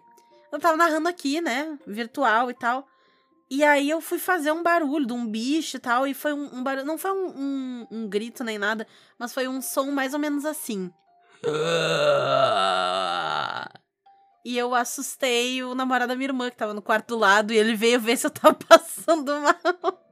Eu 0.51 0.59
tava 0.59 0.75
narrando 0.75 1.07
aqui, 1.07 1.39
né? 1.39 1.77
Virtual 1.85 2.49
e 2.49 2.55
tal. 2.55 2.87
E 3.53 3.63
aí 3.63 3.87
eu 3.87 4.01
fui 4.01 4.17
fazer 4.17 4.51
um 4.51 4.63
barulho 4.63 5.05
de 5.05 5.13
um 5.13 5.27
bicho 5.27 5.77
e 5.77 5.79
tal. 5.79 6.07
E 6.07 6.15
foi 6.15 6.33
um, 6.33 6.55
um 6.55 6.63
barulho. 6.63 6.87
Não 6.87 6.97
foi 6.97 7.11
um, 7.11 7.27
um, 7.27 7.87
um 7.91 8.09
grito 8.09 8.43
nem 8.43 8.57
nada, 8.57 8.87
mas 9.15 9.31
foi 9.31 9.47
um 9.47 9.61
som 9.61 9.91
mais 9.91 10.15
ou 10.15 10.19
menos 10.19 10.43
assim. 10.43 10.91
E 14.43 14.57
eu 14.57 14.73
assustei 14.73 15.63
o 15.63 15.75
namorado 15.75 16.09
da 16.09 16.15
minha 16.15 16.29
irmã, 16.29 16.49
que 16.49 16.57
tava 16.57 16.73
no 16.73 16.81
quarto 16.81 17.09
do 17.09 17.19
lado, 17.19 17.53
e 17.53 17.57
ele 17.57 17.75
veio 17.75 17.99
ver 17.99 18.17
se 18.17 18.25
eu 18.25 18.31
tava 18.31 18.57
passando 18.67 19.31
mal. 19.39 20.03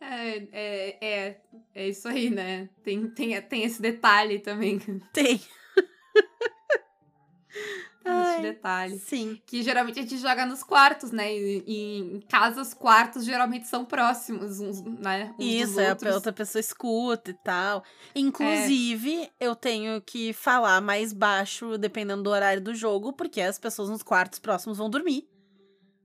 É, 0.00 0.48
é, 0.50 0.98
é, 1.00 1.40
é 1.76 1.88
isso 1.88 2.08
aí, 2.08 2.30
né? 2.30 2.68
Tem, 2.82 3.08
tem, 3.10 3.40
tem 3.42 3.62
esse 3.62 3.80
detalhe 3.80 4.40
também. 4.40 4.80
Tem. 5.12 5.40
Ai. 8.10 8.42
detalhe. 8.42 8.98
Sim. 8.98 9.40
Que 9.46 9.62
geralmente 9.62 9.98
a 9.98 10.02
gente 10.02 10.18
joga 10.18 10.46
nos 10.46 10.62
quartos, 10.62 11.10
né? 11.10 11.32
E, 11.34 11.64
e 11.66 11.98
em 12.16 12.20
casa 12.20 12.60
os 12.60 12.74
quartos 12.74 13.24
geralmente 13.24 13.66
são 13.66 13.84
próximos, 13.84 14.60
uns, 14.60 14.82
né? 14.82 15.34
Uns 15.38 15.44
Isso, 15.44 15.74
dos 15.74 15.78
é, 15.78 16.10
a 16.10 16.14
outra 16.14 16.32
pessoa 16.32 16.60
escuta 16.60 17.30
e 17.30 17.34
tal. 17.34 17.82
Inclusive, 18.14 19.30
eu 19.38 19.54
tenho 19.54 20.00
que 20.00 20.32
falar 20.32 20.80
mais 20.80 21.12
baixo, 21.12 21.76
dependendo 21.78 22.22
do 22.22 22.30
horário 22.30 22.62
do 22.62 22.74
jogo, 22.74 23.12
porque 23.12 23.40
as 23.40 23.58
pessoas 23.58 23.88
nos 23.88 24.02
quartos 24.02 24.38
próximos 24.38 24.78
vão 24.78 24.88
dormir. 24.88 25.28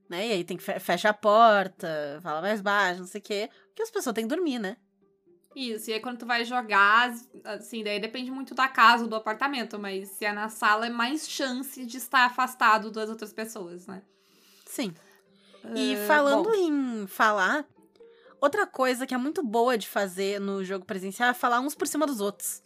Né? 0.08 0.28
E 0.28 0.32
aí 0.32 0.44
tem 0.44 0.56
que 0.56 0.62
fe 0.62 0.78
fecha 0.78 1.08
a 1.08 1.14
porta, 1.14 2.20
fala 2.22 2.42
mais 2.42 2.60
baixo, 2.60 3.00
não 3.00 3.06
sei 3.06 3.20
o 3.20 3.24
quê. 3.24 3.50
Porque 3.68 3.82
as 3.82 3.90
pessoas 3.90 4.14
têm 4.14 4.28
que 4.28 4.34
dormir, 4.34 4.58
né? 4.58 4.76
Isso, 5.54 5.90
e 5.90 5.94
aí 5.94 6.00
quando 6.00 6.18
tu 6.18 6.26
vai 6.26 6.44
jogar, 6.44 7.14
assim, 7.44 7.84
daí 7.84 8.00
depende 8.00 8.30
muito 8.30 8.54
da 8.54 8.68
casa 8.68 9.04
ou 9.04 9.08
do 9.08 9.14
apartamento, 9.14 9.78
mas 9.78 10.08
se 10.08 10.24
é 10.24 10.32
na 10.32 10.48
sala, 10.48 10.86
é 10.86 10.90
mais 10.90 11.28
chance 11.28 11.84
de 11.86 11.96
estar 11.96 12.24
afastado 12.24 12.90
das 12.90 13.08
outras 13.08 13.32
pessoas, 13.32 13.86
né? 13.86 14.02
Sim. 14.66 14.92
E 15.74 15.94
Ah, 15.94 16.06
falando 16.06 16.50
bom, 16.50 16.54
em 16.54 17.06
falar, 17.06 17.64
outra 18.40 18.66
coisa 18.66 19.06
que 19.06 19.14
é 19.14 19.18
muito 19.18 19.42
boa 19.42 19.78
de 19.78 19.88
fazer 19.88 20.40
no 20.40 20.64
jogo 20.64 20.84
presencial 20.84 21.30
é 21.30 21.34
falar 21.34 21.60
uns 21.60 21.74
por 21.74 21.86
cima 21.86 22.06
dos 22.06 22.20
outros. 22.20 22.62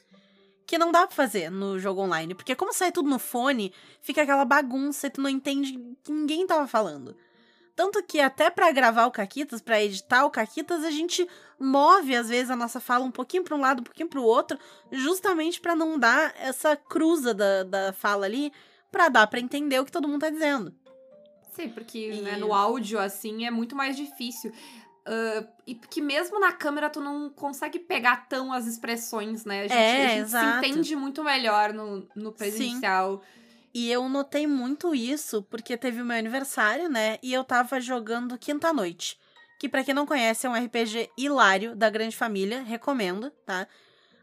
Que 0.66 0.76
não 0.78 0.92
dá 0.92 1.06
pra 1.06 1.16
fazer 1.16 1.50
no 1.50 1.78
jogo 1.78 2.02
online. 2.02 2.34
Porque 2.34 2.54
como 2.54 2.74
sai 2.74 2.92
tudo 2.92 3.08
no 3.08 3.18
fone, 3.18 3.72
fica 4.02 4.22
aquela 4.22 4.44
bagunça 4.44 5.06
e 5.06 5.10
tu 5.10 5.20
não 5.20 5.30
entende 5.30 5.72
que 6.02 6.12
ninguém 6.12 6.46
tava 6.46 6.66
falando. 6.66 7.16
Tanto 7.78 8.02
que 8.02 8.18
até 8.18 8.50
pra 8.50 8.72
gravar 8.72 9.06
o 9.06 9.10
Caquitas, 9.12 9.60
pra 9.60 9.80
editar 9.80 10.24
o 10.24 10.30
Caquitas, 10.30 10.82
a 10.82 10.90
gente 10.90 11.24
move 11.60 12.12
às 12.16 12.28
vezes 12.28 12.50
a 12.50 12.56
nossa 12.56 12.80
fala 12.80 13.04
um 13.04 13.10
pouquinho 13.12 13.44
pra 13.44 13.54
um 13.54 13.60
lado, 13.60 13.82
um 13.82 13.84
pouquinho 13.84 14.08
pro 14.08 14.20
outro, 14.24 14.58
justamente 14.90 15.60
pra 15.60 15.76
não 15.76 15.96
dar 15.96 16.34
essa 16.40 16.74
cruza 16.74 17.32
da, 17.32 17.62
da 17.62 17.92
fala 17.92 18.26
ali, 18.26 18.52
pra 18.90 19.08
dar 19.08 19.28
pra 19.28 19.38
entender 19.38 19.78
o 19.78 19.84
que 19.84 19.92
todo 19.92 20.08
mundo 20.08 20.22
tá 20.22 20.28
dizendo. 20.28 20.74
Sim, 21.52 21.68
porque 21.68 22.10
E- 22.10 22.20
né, 22.20 22.36
no 22.36 22.52
áudio, 22.52 22.98
assim, 22.98 23.46
é 23.46 23.50
muito 23.50 23.76
mais 23.76 23.96
difícil. 23.96 24.52
Ah, 25.06 25.46
e 25.64 25.76
porque 25.76 26.00
mesmo 26.00 26.40
na 26.40 26.50
câmera 26.50 26.90
tu 26.90 27.00
não 27.00 27.30
consegue 27.30 27.78
pegar 27.78 28.28
tão 28.28 28.52
as 28.52 28.66
expressões, 28.66 29.44
né? 29.44 29.60
A 29.60 29.68
gente, 29.68 29.72
É, 29.78 30.06
a 30.06 30.18
gente 30.18 30.30
se 30.30 30.36
entende 30.66 30.96
muito 30.96 31.22
melhor 31.22 31.72
no, 31.72 32.08
no 32.16 32.32
presencial. 32.32 33.22
E 33.78 33.88
eu 33.92 34.08
notei 34.08 34.44
muito 34.44 34.92
isso 34.92 35.40
porque 35.44 35.76
teve 35.76 36.02
o 36.02 36.04
meu 36.04 36.16
aniversário, 36.18 36.88
né? 36.88 37.16
E 37.22 37.32
eu 37.32 37.44
tava 37.44 37.80
jogando 37.80 38.36
Quinta 38.36 38.72
Noite. 38.72 39.16
Que 39.60 39.68
pra 39.68 39.84
quem 39.84 39.94
não 39.94 40.04
conhece 40.04 40.48
é 40.48 40.50
um 40.50 40.56
RPG 40.56 41.08
hilário 41.16 41.76
da 41.76 41.88
Grande 41.88 42.16
Família, 42.16 42.60
recomendo, 42.64 43.30
tá? 43.46 43.68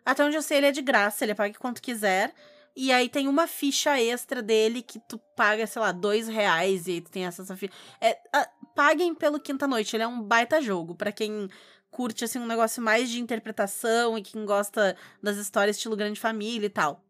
Até 0.06 0.26
onde 0.26 0.36
eu 0.36 0.42
sei, 0.42 0.58
ele 0.58 0.68
é 0.68 0.72
de 0.74 0.82
graça, 0.82 1.24
ele 1.24 1.34
paga 1.34 1.58
quanto 1.58 1.82
quiser. 1.82 2.34
E 2.76 2.92
aí 2.92 3.08
tem 3.08 3.30
uma 3.30 3.48
ficha 3.48 3.98
extra 3.98 4.42
dele 4.42 4.82
que 4.82 5.00
tu 5.08 5.18
paga, 5.38 5.66
sei 5.66 5.82
lá, 5.82 5.94
dois 5.94 6.28
reais 6.28 6.86
e 6.88 6.92
aí 6.92 7.02
tu 7.02 7.10
tem 7.10 7.26
acesso 7.26 7.54
a 7.54 7.56
ficha. 7.56 7.72
É, 8.02 8.20
a- 8.34 8.50
paguem 8.76 9.16
pelo 9.16 9.40
Quinta 9.40 9.66
Noite, 9.66 9.96
ele 9.96 10.04
é 10.04 10.08
um 10.08 10.22
baita 10.22 10.62
jogo. 10.62 10.96
Pra 10.96 11.14
quem 11.14 11.50
curte, 11.90 12.26
assim, 12.26 12.40
um 12.40 12.46
negócio 12.46 12.84
mais 12.84 13.10
de 13.10 13.22
interpretação 13.22 14.18
e 14.18 14.22
quem 14.22 14.44
gosta 14.46 14.98
das 15.24 15.38
histórias 15.38 15.78
estilo 15.78 15.96
Grande 15.96 16.20
Família 16.20 16.66
e 16.66 16.70
tal. 16.70 17.02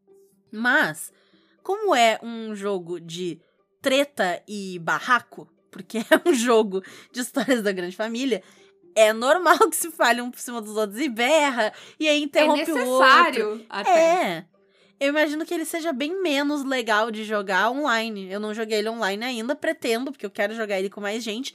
Mas, 0.52 1.12
como 1.66 1.96
é 1.96 2.20
um 2.22 2.56
jogo 2.56 3.00
de 3.00 3.42
treta 3.82 4.40
e 4.48 4.78
barraco, 4.78 5.50
porque 5.72 5.98
é 6.12 6.30
um 6.30 6.32
jogo 6.32 6.84
de 7.12 7.22
histórias 7.22 7.64
da 7.64 7.72
Grande 7.72 7.96
Família, 7.96 8.44
é 8.94 9.12
normal 9.12 9.58
que 9.68 9.76
se 9.76 9.90
fale 9.90 10.22
um 10.22 10.30
por 10.30 10.40
cima 10.40 10.62
dos 10.62 10.78
outros 10.78 11.00
e 11.02 11.10
berra, 11.10 11.74
e 12.00 12.08
aí 12.08 12.22
É 12.22 12.24
interrompe 12.24 12.72
o 12.72 12.78
outro. 12.88 13.00
necessário 13.00 13.66
até. 13.68 13.92
É. 13.92 14.46
Eu 15.00 15.10
imagino 15.10 15.44
que 15.44 15.54
ele 15.56 15.66
seja 15.66 15.92
bem 15.92 16.22
menos 16.22 16.64
legal 16.64 17.10
de 17.10 17.24
jogar 17.24 17.72
online. 17.72 18.32
Eu 18.32 18.40
não 18.40 18.54
joguei 18.54 18.78
ele 18.78 18.90
online 18.90 19.26
ainda, 19.26 19.56
pretendo, 19.56 20.12
porque 20.12 20.26
eu 20.26 20.30
quero 20.30 20.54
jogar 20.56 20.78
ele 20.78 20.90
com 20.90 21.02
mais 21.02 21.24
gente. 21.24 21.54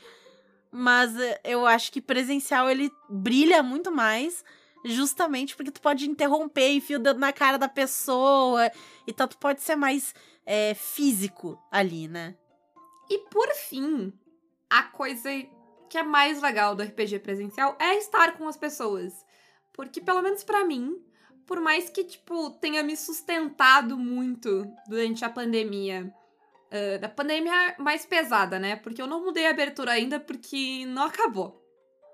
Mas 0.72 1.16
eh, 1.18 1.40
eu 1.44 1.64
acho 1.66 1.90
que 1.92 2.00
presencial 2.02 2.68
ele 2.68 2.90
brilha 3.08 3.62
muito 3.62 3.90
mais, 3.92 4.44
justamente 4.84 5.56
porque 5.56 5.70
tu 5.70 5.80
pode 5.80 6.08
interromper, 6.08 6.72
enfia 6.72 6.96
o 6.96 7.00
dedo 7.00 7.18
na 7.18 7.32
cara 7.32 7.58
da 7.58 7.68
pessoa. 7.68 8.70
Então 9.06 9.26
tu 9.28 9.38
pode 9.38 9.60
ser 9.60 9.76
mais 9.76 10.14
eh, 10.46 10.74
físico 10.74 11.58
ali, 11.70 12.08
né? 12.08 12.34
E 13.08 13.18
por 13.30 13.48
fim, 13.54 14.12
a 14.68 14.84
coisa 14.84 15.28
que 15.88 15.98
é 15.98 16.02
mais 16.02 16.40
legal 16.40 16.76
do 16.76 16.82
RPG 16.82 17.18
presencial 17.18 17.76
é 17.80 17.96
estar 17.96 18.38
com 18.38 18.46
as 18.46 18.56
pessoas. 18.56 19.12
Porque, 19.72 20.00
pelo 20.00 20.22
menos 20.22 20.44
pra 20.44 20.64
mim, 20.64 21.02
por 21.46 21.60
mais 21.60 21.90
que, 21.90 22.04
tipo, 22.04 22.50
tenha 22.50 22.82
me 22.82 22.96
sustentado 22.96 23.98
muito 23.98 24.64
durante 24.86 25.24
a 25.24 25.28
pandemia, 25.28 26.14
ah, 26.70 26.98
da 26.98 27.08
pandemia 27.08 27.74
mais 27.78 28.06
pesada, 28.06 28.58
né? 28.58 28.76
Porque 28.76 29.02
eu 29.02 29.06
não 29.06 29.24
mudei 29.24 29.46
a 29.46 29.50
abertura 29.50 29.92
ainda 29.92 30.20
porque 30.20 30.84
não 30.86 31.04
acabou, 31.04 31.60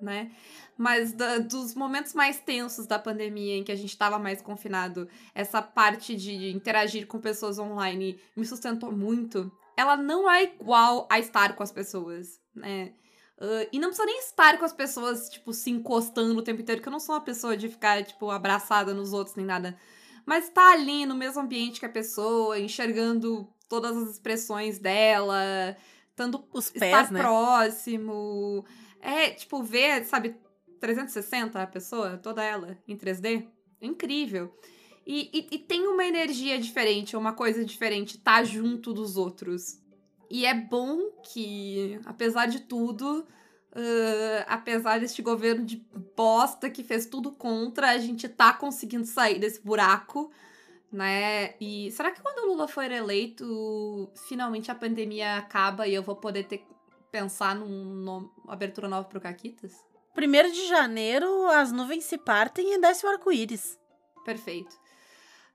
né? 0.00 0.30
Mas 0.76 1.12
da- 1.12 1.38
dos 1.38 1.74
momentos 1.74 2.12
mais 2.14 2.38
tensos 2.40 2.86
da 2.86 2.98
pandemia, 2.98 3.56
em 3.56 3.64
que 3.64 3.72
a 3.72 3.76
gente 3.76 3.96
tava 3.96 4.18
mais 4.18 4.42
confinado, 4.42 5.08
essa 5.34 5.62
parte 5.62 6.14
de 6.14 6.50
interagir 6.50 7.06
com 7.06 7.18
pessoas 7.20 7.58
online 7.58 8.18
me 8.36 8.44
sustentou 8.46 8.92
muito. 8.92 9.50
Ela 9.76 9.96
não 9.96 10.30
é 10.30 10.44
igual 10.44 11.06
a 11.10 11.18
estar 11.18 11.54
com 11.54 11.62
as 11.62 11.72
pessoas, 11.72 12.40
né? 12.54 12.92
Ah, 13.38 13.66
e 13.70 13.78
não 13.78 13.88
precisa 13.88 14.06
nem 14.06 14.18
estar 14.20 14.58
com 14.58 14.64
as 14.64 14.72
pessoas, 14.72 15.28
tipo, 15.28 15.52
se 15.52 15.70
encostando 15.70 16.38
o 16.38 16.42
tempo 16.42 16.62
inteiro, 16.62 16.80
que 16.80 16.88
eu 16.88 16.92
não 16.92 17.00
sou 17.00 17.14
uma 17.14 17.20
pessoa 17.20 17.56
de 17.56 17.68
ficar, 17.68 18.02
tipo, 18.04 18.30
abraçada 18.30 18.94
nos 18.94 19.12
outros 19.12 19.36
nem 19.36 19.44
nada. 19.44 19.78
Mas 20.24 20.48
tá 20.48 20.72
ali 20.72 21.04
no 21.06 21.14
mesmo 21.14 21.40
ambiente 21.42 21.78
que 21.78 21.86
a 21.86 21.90
pessoa, 21.90 22.58
enxergando 22.58 23.46
todas 23.68 23.96
as 23.96 24.10
expressões 24.10 24.78
dela, 24.78 25.76
estando 26.10 26.44
Os 26.52 26.66
estar 26.66 26.80
pés, 26.80 27.10
né? 27.10 27.20
próximo. 27.20 28.64
É, 29.06 29.30
tipo, 29.30 29.62
ver, 29.62 30.04
sabe, 30.04 30.34
360 30.80 31.62
a 31.62 31.66
pessoa, 31.68 32.18
toda 32.18 32.42
ela, 32.42 32.76
em 32.88 32.96
3D. 32.96 33.46
É 33.80 33.86
incrível. 33.86 34.52
E, 35.06 35.30
e, 35.32 35.54
e 35.54 35.58
tem 35.60 35.86
uma 35.86 36.04
energia 36.04 36.58
diferente, 36.58 37.16
uma 37.16 37.32
coisa 37.32 37.64
diferente, 37.64 38.18
tá 38.18 38.42
junto 38.42 38.92
dos 38.92 39.16
outros. 39.16 39.80
E 40.28 40.44
é 40.44 40.52
bom 40.52 41.12
que, 41.22 42.00
apesar 42.04 42.46
de 42.46 42.62
tudo, 42.62 43.24
ãh, 43.76 44.44
apesar 44.48 44.98
deste 44.98 45.22
governo 45.22 45.64
de 45.64 45.86
bosta 46.16 46.68
que 46.68 46.82
fez 46.82 47.06
tudo 47.06 47.30
contra, 47.30 47.90
a 47.90 47.98
gente 47.98 48.28
tá 48.28 48.52
conseguindo 48.54 49.06
sair 49.06 49.38
desse 49.38 49.62
buraco, 49.62 50.32
né? 50.90 51.54
E 51.60 51.92
será 51.92 52.10
que 52.10 52.20
quando 52.20 52.44
o 52.44 52.46
Lula 52.48 52.66
for 52.66 52.90
eleito, 52.90 54.10
finalmente 54.26 54.68
a 54.68 54.74
pandemia 54.74 55.36
acaba 55.36 55.86
e 55.86 55.94
eu 55.94 56.02
vou 56.02 56.16
poder 56.16 56.42
ter 56.42 56.66
pensar 57.16 57.54
numa 57.54 58.30
abertura 58.46 58.88
nova 58.88 59.08
pro 59.08 59.18
Caquitas? 59.18 59.72
Primeiro 60.14 60.52
de 60.52 60.66
janeiro, 60.66 61.46
as 61.46 61.72
nuvens 61.72 62.04
se 62.04 62.18
partem 62.18 62.74
e 62.74 62.78
desce 62.78 63.06
o 63.06 63.08
arco-íris. 63.08 63.78
Perfeito. 64.22 64.76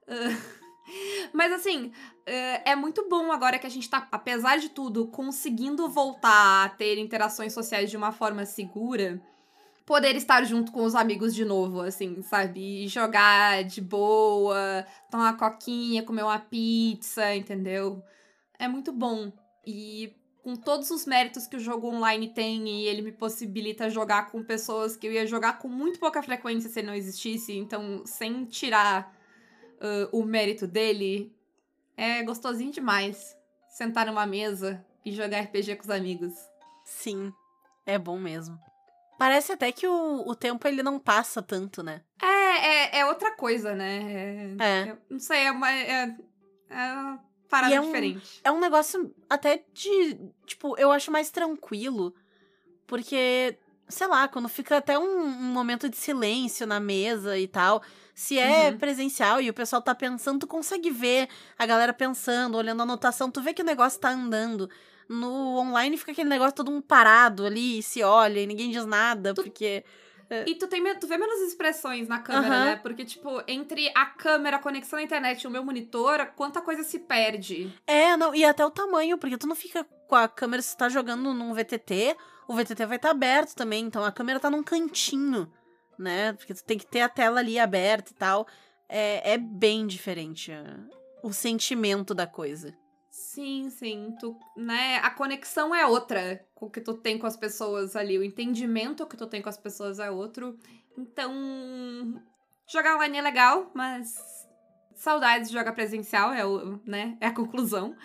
Ah, 0.08 0.62
Mas 1.32 1.52
assim, 1.54 1.92
eh, 2.26 2.72
é 2.72 2.76
muito 2.76 3.08
bom 3.08 3.32
agora 3.32 3.60
que 3.60 3.68
a 3.68 3.70
gente 3.70 3.88
tá, 3.88 4.08
apesar 4.12 4.58
de 4.58 4.70
tudo, 4.70 5.08
conseguindo 5.08 5.88
voltar 5.88 6.66
a 6.66 6.70
ter 6.70 6.98
interações 6.98 7.54
sociais 7.54 7.92
de 7.92 7.96
uma 7.96 8.12
forma 8.12 8.44
segura. 8.44 9.22
Poder 9.86 10.16
estar 10.16 10.44
junto 10.44 10.72
com 10.72 10.84
os 10.84 10.96
amigos 10.96 11.36
de 11.36 11.46
novo, 11.46 11.82
assim, 11.82 12.24
sabe? 12.24 12.86
E 12.86 12.88
jogar 12.88 13.64
de 13.64 13.82
boa, 13.82 14.84
tomar 15.12 15.32
uma 15.32 15.38
coquinha, 15.38 16.02
comer 16.02 16.24
uma 16.24 16.40
pizza, 16.40 17.36
entendeu? 17.36 18.02
É 18.58 18.68
muito 18.68 18.92
bom. 18.92 19.32
E 19.66 20.21
com 20.44 20.56
todos 20.56 20.90
os 20.90 21.06
méritos 21.06 21.46
que 21.48 21.56
o 21.56 21.60
jogo 21.60 21.88
online 21.88 22.30
tem 22.30 22.68
e 22.68 22.88
ele 22.88 23.02
me 23.02 23.12
possibilita 23.12 23.90
jogar 23.90 24.32
com 24.32 24.44
pessoas 24.44 24.96
que 24.96 25.08
eu 25.08 25.12
ia 25.12 25.26
jogar 25.28 25.60
com 25.60 25.68
muito 25.68 26.00
pouca 26.00 26.22
frequência 26.24 26.70
se 26.70 26.80
ele 26.80 26.88
não 26.88 26.96
existisse, 26.96 27.56
então 27.56 28.04
sem 28.06 28.46
tirar 28.46 29.16
ah, 29.80 30.10
o 30.12 30.24
mérito 30.24 30.68
dele, 30.68 31.32
é 31.96 32.24
gostosinho 32.24 32.72
demais 32.72 33.38
sentar 33.70 34.06
numa 34.06 34.26
mesa 34.26 34.84
e 35.06 35.12
jogar 35.12 35.42
RPG 35.42 35.76
com 35.78 35.84
os 35.84 35.90
amigos. 35.90 36.34
Sim, 36.84 37.32
é 37.86 37.98
bom 37.98 38.18
mesmo. 38.18 38.60
Parece 39.18 39.52
até 39.52 39.72
que 39.72 39.88
o, 39.88 40.28
o 40.28 40.36
tempo 40.36 40.68
ele 40.68 40.82
não 40.82 40.98
passa 40.98 41.42
tanto, 41.44 41.84
né? 41.84 42.02
É, 42.22 42.26
é, 42.28 43.00
é 43.00 43.06
outra 43.06 43.36
coisa, 43.36 43.76
né? 43.76 44.56
É, 44.60 44.64
É. 44.64 44.92
eu 44.92 44.98
não 45.10 45.20
sei, 45.20 45.46
é 45.46 45.52
uma, 45.52 45.72
é, 45.72 46.16
é 46.70 47.20
parada 47.52 47.76
é 47.76 47.80
um- 47.82 47.86
diferente. 47.86 48.40
É 48.44 48.52
um 48.52 48.60
negócio 48.60 49.14
até 49.30 49.64
de. 49.74 50.18
Tipo, 50.48 50.76
eu 50.80 50.92
acho 50.92 51.12
mais 51.12 51.30
tranquilo. 51.30 52.16
Porque, 52.88 53.58
sei 53.88 54.08
lá, 54.08 54.28
quando 54.28 54.48
fica 54.50 54.78
até 54.78 54.98
um, 54.98 55.22
um 55.24 55.52
momento 55.54 55.90
de 55.90 55.96
silêncio 55.98 56.66
na 56.66 56.80
mesa 56.80 57.38
e 57.38 57.48
tal. 57.48 57.82
Se 58.14 58.38
é 58.38 58.70
Uhum. 58.70 58.78
presencial 58.78 59.42
e 59.42 59.50
o 59.50 59.54
pessoal 59.54 59.82
tá 59.82 59.96
pensando, 59.96 60.40
tu 60.42 60.48
consegue 60.48 60.90
ver 60.92 61.28
a 61.58 61.66
galera 61.66 61.94
pensando, 61.94 62.58
olhando 62.58 62.82
a 62.82 62.84
anotação, 62.84 63.32
tu 63.32 63.42
vê 63.42 63.54
que 63.54 63.62
o 63.62 63.66
negócio 63.66 64.00
tá 64.00 64.10
andando. 64.10 64.70
No 65.08 65.58
online 65.58 65.98
fica 65.98 66.12
aquele 66.12 66.30
negócio 66.30 66.56
todo 66.56 66.72
mundo 66.72 66.84
parado 66.84 67.46
ali, 67.46 67.82
se 67.82 68.04
olha 68.04 68.40
e 68.42 68.48
ninguém 68.48 68.70
diz 68.72 68.86
nada, 68.86 69.34
porque. 69.34 69.84
E 70.48 70.56
tu, 70.56 70.68
tem, 70.68 70.84
tu 71.00 71.08
vê 71.08 71.18
menos 71.18 71.42
expressões 71.42 72.08
na 72.08 72.20
câmera, 72.20 72.56
Aham. 72.56 72.66
né? 72.66 72.76
Porque, 72.78 73.04
tipo, 73.04 73.44
entre 73.48 73.92
a 73.96 74.06
câmera, 74.06 74.58
a 74.58 74.60
conexão 74.60 74.98
à 74.98 75.04
internet 75.04 75.42
e 75.42 75.48
o 75.48 75.52
meu 75.52 75.64
monitor, 75.64 76.28
quanta 76.36 76.62
coisa 76.62 76.84
se 76.84 77.00
perde. 77.00 77.74
É, 77.86 78.16
não, 78.16 78.34
e 78.34 78.46
até 78.46 78.66
o 78.66 78.72
tamanho, 78.72 79.18
porque 79.18 79.38
tu 79.38 79.48
não 79.48 79.56
fica 79.56 79.86
com 80.08 80.16
a 80.16 80.28
câmera, 80.28 80.62
se 80.62 80.76
tu 80.76 80.80
tá 80.80 80.90
jogando 80.90 81.34
num 81.34 81.54
VTT, 81.54 82.16
o 82.48 82.54
VTT 82.54 82.86
vai 82.86 82.98
estar 82.98 83.12
aberto 83.12 83.56
também, 83.56 83.86
então 83.86 84.04
a 84.04 84.12
câmera 84.12 84.40
tá 84.40 84.50
num 84.50 84.64
cantinho, 84.64 85.52
né? 85.98 86.34
Porque 86.34 86.54
tu 86.54 86.64
tem 86.64 86.78
que 86.78 86.86
ter 86.86 87.02
a 87.02 87.10
tela 87.10 87.40
ali 87.40 87.60
aberta 87.60 88.12
e 88.12 88.16
tal. 88.16 88.48
É, 88.88 89.34
é 89.34 89.38
bem 89.38 89.88
diferente 89.88 90.52
é, 90.52 90.64
o 91.24 91.32
sentimento 91.32 92.14
da 92.14 92.28
coisa. 92.28 92.74
Sim, 93.22 93.70
sim. 93.70 94.16
Tu, 94.20 94.36
né, 94.58 94.98
a 94.98 95.12
conexão 95.12 95.74
é 95.74 95.86
outra 95.86 96.44
com 96.56 96.66
o 96.66 96.70
que 96.70 96.82
tu 96.82 96.94
tem 96.96 97.20
com 97.20 97.28
as 97.28 97.38
pessoas 97.38 97.96
ali. 97.96 98.18
O 98.18 98.24
entendimento 98.24 99.06
que 99.06 99.16
tu 99.16 99.28
tem 99.28 99.42
com 99.42 99.48
as 99.50 99.58
pessoas 99.58 100.00
é 100.00 100.10
outro. 100.10 100.58
Então, 100.98 101.32
jogar 102.68 102.96
online 102.96 103.20
é 103.20 103.22
legal, 103.22 103.72
mas 103.76 104.18
saudades 104.96 105.50
de 105.50 105.54
jogar 105.54 105.72
presencial 105.74 106.34
é, 106.34 106.46
o, 106.46 106.80
né, 106.86 107.16
é 107.22 107.28
a 107.28 107.34
conclusão. 107.34 107.96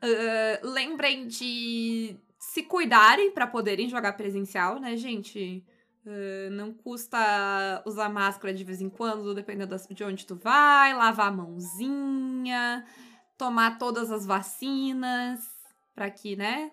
Ah, 0.00 0.60
lembrem 0.62 1.26
de 1.26 2.16
se 2.38 2.62
cuidarem 2.62 3.32
para 3.32 3.46
poderem 3.46 3.88
jogar 3.88 4.12
presencial, 4.14 4.78
né, 4.78 4.96
gente? 4.96 5.64
Ah, 6.06 6.48
não 6.52 6.72
custa 6.72 7.82
usar 7.84 8.08
máscara 8.08 8.54
de 8.54 8.64
vez 8.64 8.80
em 8.80 8.88
quando, 8.88 9.34
dependendo 9.34 9.76
de 9.90 10.04
onde 10.04 10.24
tu 10.24 10.36
vai, 10.36 10.94
lavar 10.94 11.28
a 11.28 11.32
mãozinha 11.32 12.86
tomar 13.40 13.78
todas 13.78 14.10
as 14.10 14.26
vacinas, 14.26 15.40
pra 15.94 16.10
que, 16.10 16.36
né? 16.36 16.70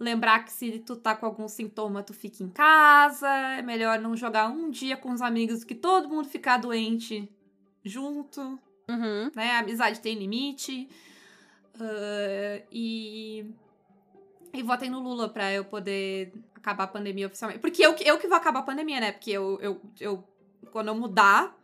Lembrar 0.00 0.44
que 0.44 0.52
se 0.52 0.80
tu 0.80 0.96
tá 0.96 1.14
com 1.14 1.24
algum 1.26 1.46
sintoma, 1.46 2.02
tu 2.02 2.12
fica 2.12 2.42
em 2.42 2.48
casa. 2.48 3.28
É 3.28 3.62
melhor 3.62 4.00
não 4.00 4.16
jogar 4.16 4.48
um 4.48 4.70
dia 4.70 4.96
com 4.96 5.12
os 5.12 5.22
amigos 5.22 5.60
do 5.60 5.66
que 5.66 5.74
todo 5.74 6.08
mundo 6.08 6.26
ficar 6.28 6.56
doente 6.56 7.30
junto, 7.84 8.40
Uhum. 8.90 9.30
né? 9.36 9.52
A 9.52 9.58
amizade 9.60 10.00
tem 10.00 10.18
limite. 10.18 10.88
Ah, 11.80 12.60
e. 12.72 13.46
E 14.52 14.62
votem 14.64 14.90
no 14.90 14.98
Lula 15.00 15.28
pra 15.28 15.52
eu 15.52 15.64
poder 15.64 16.32
acabar 16.56 16.84
a 16.84 16.88
pandemia 16.88 17.28
oficialmente. 17.28 17.60
Porque 17.60 17.86
eu, 17.86 17.94
que- 17.94 18.02
eu 18.02 18.18
que 18.18 18.26
vou 18.26 18.36
acabar 18.36 18.60
a 18.60 18.64
pandemia, 18.64 18.98
né? 19.00 19.12
Porque 19.12 19.30
eu, 19.30 19.60
eu, 19.60 19.80
eu 20.00 20.24
quando 20.72 20.88
eu 20.88 20.94
mudar 20.96 21.56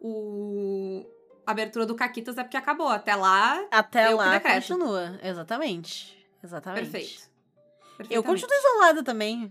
o. 0.00 1.06
Abertura 1.46 1.84
do 1.86 1.94
Caquitas 1.94 2.38
é 2.38 2.42
porque 2.44 2.56
acabou. 2.56 2.88
Até 2.88 3.14
lá, 3.16 3.64
Até 3.70 4.08
que 4.08 4.14
lá 4.14 4.40
continua. 4.40 5.18
Exatamente. 5.22 6.16
Exatamente. 6.42 6.82
Perfeito. 6.90 7.30
Eu 8.10 8.22
continuo 8.22 8.50
isolada 8.56 9.02
também. 9.02 9.50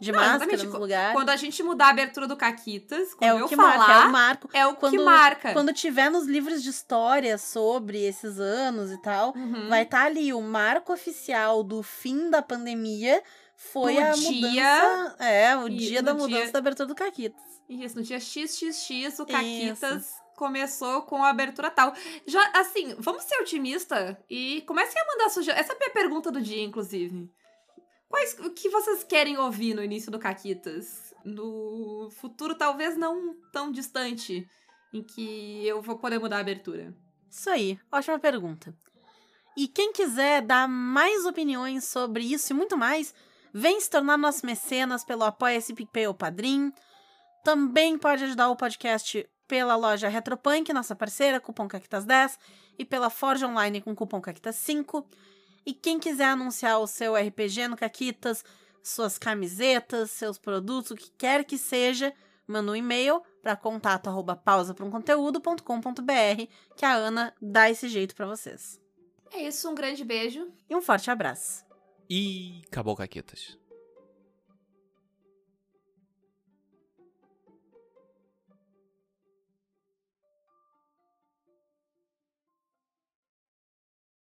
De 0.00 0.10
Não, 0.10 0.18
máscara 0.18 0.44
exatamente. 0.52 0.66
nos 0.66 0.74
lugares. 0.80 1.12
Quando 1.14 1.30
a 1.30 1.36
gente 1.36 1.62
mudar 1.62 1.86
a 1.86 1.90
abertura 1.90 2.26
do 2.26 2.36
Caquitas, 2.36 3.14
quando 3.14 3.30
É 3.30 3.34
o 3.34 3.38
eu 3.38 3.48
que 3.48 3.54
falar, 3.56 3.78
marca, 3.78 3.92
é 3.92 4.06
o 4.06 4.12
marco. 4.12 4.48
é 4.52 4.66
o 4.66 4.74
que 4.74 4.80
Quando- 4.80 5.04
marca. 5.04 5.52
Quando 5.52 5.72
tiver 5.72 6.10
nos 6.10 6.26
livros 6.26 6.62
de 6.62 6.70
história 6.70 7.38
sobre 7.38 8.02
esses 8.04 8.38
anos 8.40 8.90
e 8.90 9.00
tal, 9.00 9.32
Uhum. 9.36 9.68
vai 9.68 9.82
estar 9.84 10.04
ali 10.06 10.32
o 10.34 10.42
marco 10.42 10.92
oficial 10.92 11.62
do 11.62 11.82
fim 11.82 12.28
da 12.28 12.42
pandemia 12.42 13.22
foi 13.56 13.98
a 14.02 14.10
dia- 14.10 14.30
mudança. 14.32 15.16
É, 15.24 15.56
o 15.56 15.68
dia 15.68 16.02
da 16.02 16.12
mudança 16.12 16.42
dia- 16.42 16.52
da 16.52 16.58
abertura 16.58 16.88
do 16.88 16.94
Caquitas. 16.94 17.40
Isso, 17.68 17.96
no 17.96 18.02
dia 18.02 18.18
XXX, 18.20 19.20
o 19.20 19.24
Caquitas 19.26 20.12
começou 20.36 21.02
com 21.02 21.22
a 21.22 21.30
abertura 21.30 21.70
tal. 21.70 21.92
Já, 22.26 22.50
assim, 22.54 22.94
vamos 22.98 23.24
ser 23.24 23.40
otimista 23.40 24.18
e 24.28 24.62
comecem 24.62 25.00
a 25.00 25.06
mandar 25.06 25.30
sugestões. 25.30 25.64
Essa 25.64 25.76
é 25.80 25.86
a 25.86 25.90
pergunta 25.90 26.30
do 26.30 26.40
dia, 26.40 26.62
inclusive. 26.62 27.30
Quais, 28.08 28.38
o 28.38 28.50
que 28.50 28.68
vocês 28.68 29.02
querem 29.02 29.38
ouvir 29.38 29.74
no 29.74 29.82
início 29.82 30.10
do 30.10 30.18
Caquitas? 30.18 31.12
No 31.24 32.10
futuro, 32.12 32.54
talvez 32.54 32.96
não 32.96 33.34
tão 33.52 33.72
distante, 33.72 34.46
em 34.92 35.02
que 35.02 35.66
eu 35.66 35.82
vou 35.82 35.98
poder 35.98 36.18
mudar 36.20 36.36
a 36.36 36.40
abertura. 36.40 36.94
Isso 37.28 37.50
aí, 37.50 37.78
ótima 37.90 38.18
pergunta. 38.18 38.72
E 39.56 39.66
quem 39.66 39.92
quiser 39.92 40.42
dar 40.42 40.68
mais 40.68 41.24
opiniões 41.26 41.84
sobre 41.84 42.24
isso 42.24 42.52
e 42.52 42.56
muito 42.56 42.76
mais, 42.76 43.14
vem 43.52 43.80
se 43.80 43.90
tornar 43.90 44.16
nosso 44.16 44.44
mecenas 44.44 45.04
pelo 45.04 45.24
Apoia-se 45.24 45.74
PicPay 45.74 46.06
ou 46.08 46.14
Padrim. 46.14 46.72
Também 47.44 47.98
pode 47.98 48.24
ajudar 48.24 48.48
o 48.48 48.56
podcast 48.56 49.28
pela 49.46 49.76
loja 49.76 50.08
Retropunk, 50.08 50.72
nossa 50.72 50.94
parceira, 50.94 51.40
cupom 51.40 51.68
CAQUITAS10, 51.68 52.38
e 52.78 52.84
pela 52.84 53.10
Forge 53.10 53.44
Online 53.44 53.80
com 53.80 53.94
cupom 53.94 54.20
CAQUITAS5. 54.20 55.04
E 55.66 55.72
quem 55.72 55.98
quiser 55.98 56.26
anunciar 56.26 56.78
o 56.78 56.86
seu 56.86 57.14
RPG 57.14 57.68
no 57.68 57.76
Caquitas, 57.76 58.44
suas 58.82 59.18
camisetas, 59.18 60.10
seus 60.10 60.38
produtos, 60.38 60.90
o 60.90 60.96
que 60.96 61.10
quer 61.16 61.44
que 61.44 61.56
seja, 61.56 62.12
manda 62.46 62.72
um 62.72 62.76
e-mail 62.76 63.22
para 63.42 63.56
contato 63.56 64.08
arroba 64.08 64.36
pausaprumconteúdo.com.br 64.36 66.46
que 66.76 66.84
a 66.84 66.94
Ana 66.94 67.34
dá 67.40 67.70
esse 67.70 67.88
jeito 67.88 68.14
pra 68.14 68.26
vocês. 68.26 68.80
É 69.32 69.46
isso, 69.46 69.68
um 69.68 69.74
grande 69.74 70.04
beijo. 70.04 70.48
E 70.68 70.76
um 70.76 70.82
forte 70.82 71.10
abraço. 71.10 71.64
E 72.08 72.62
acabou, 72.66 72.94
Caquetas. 72.94 73.58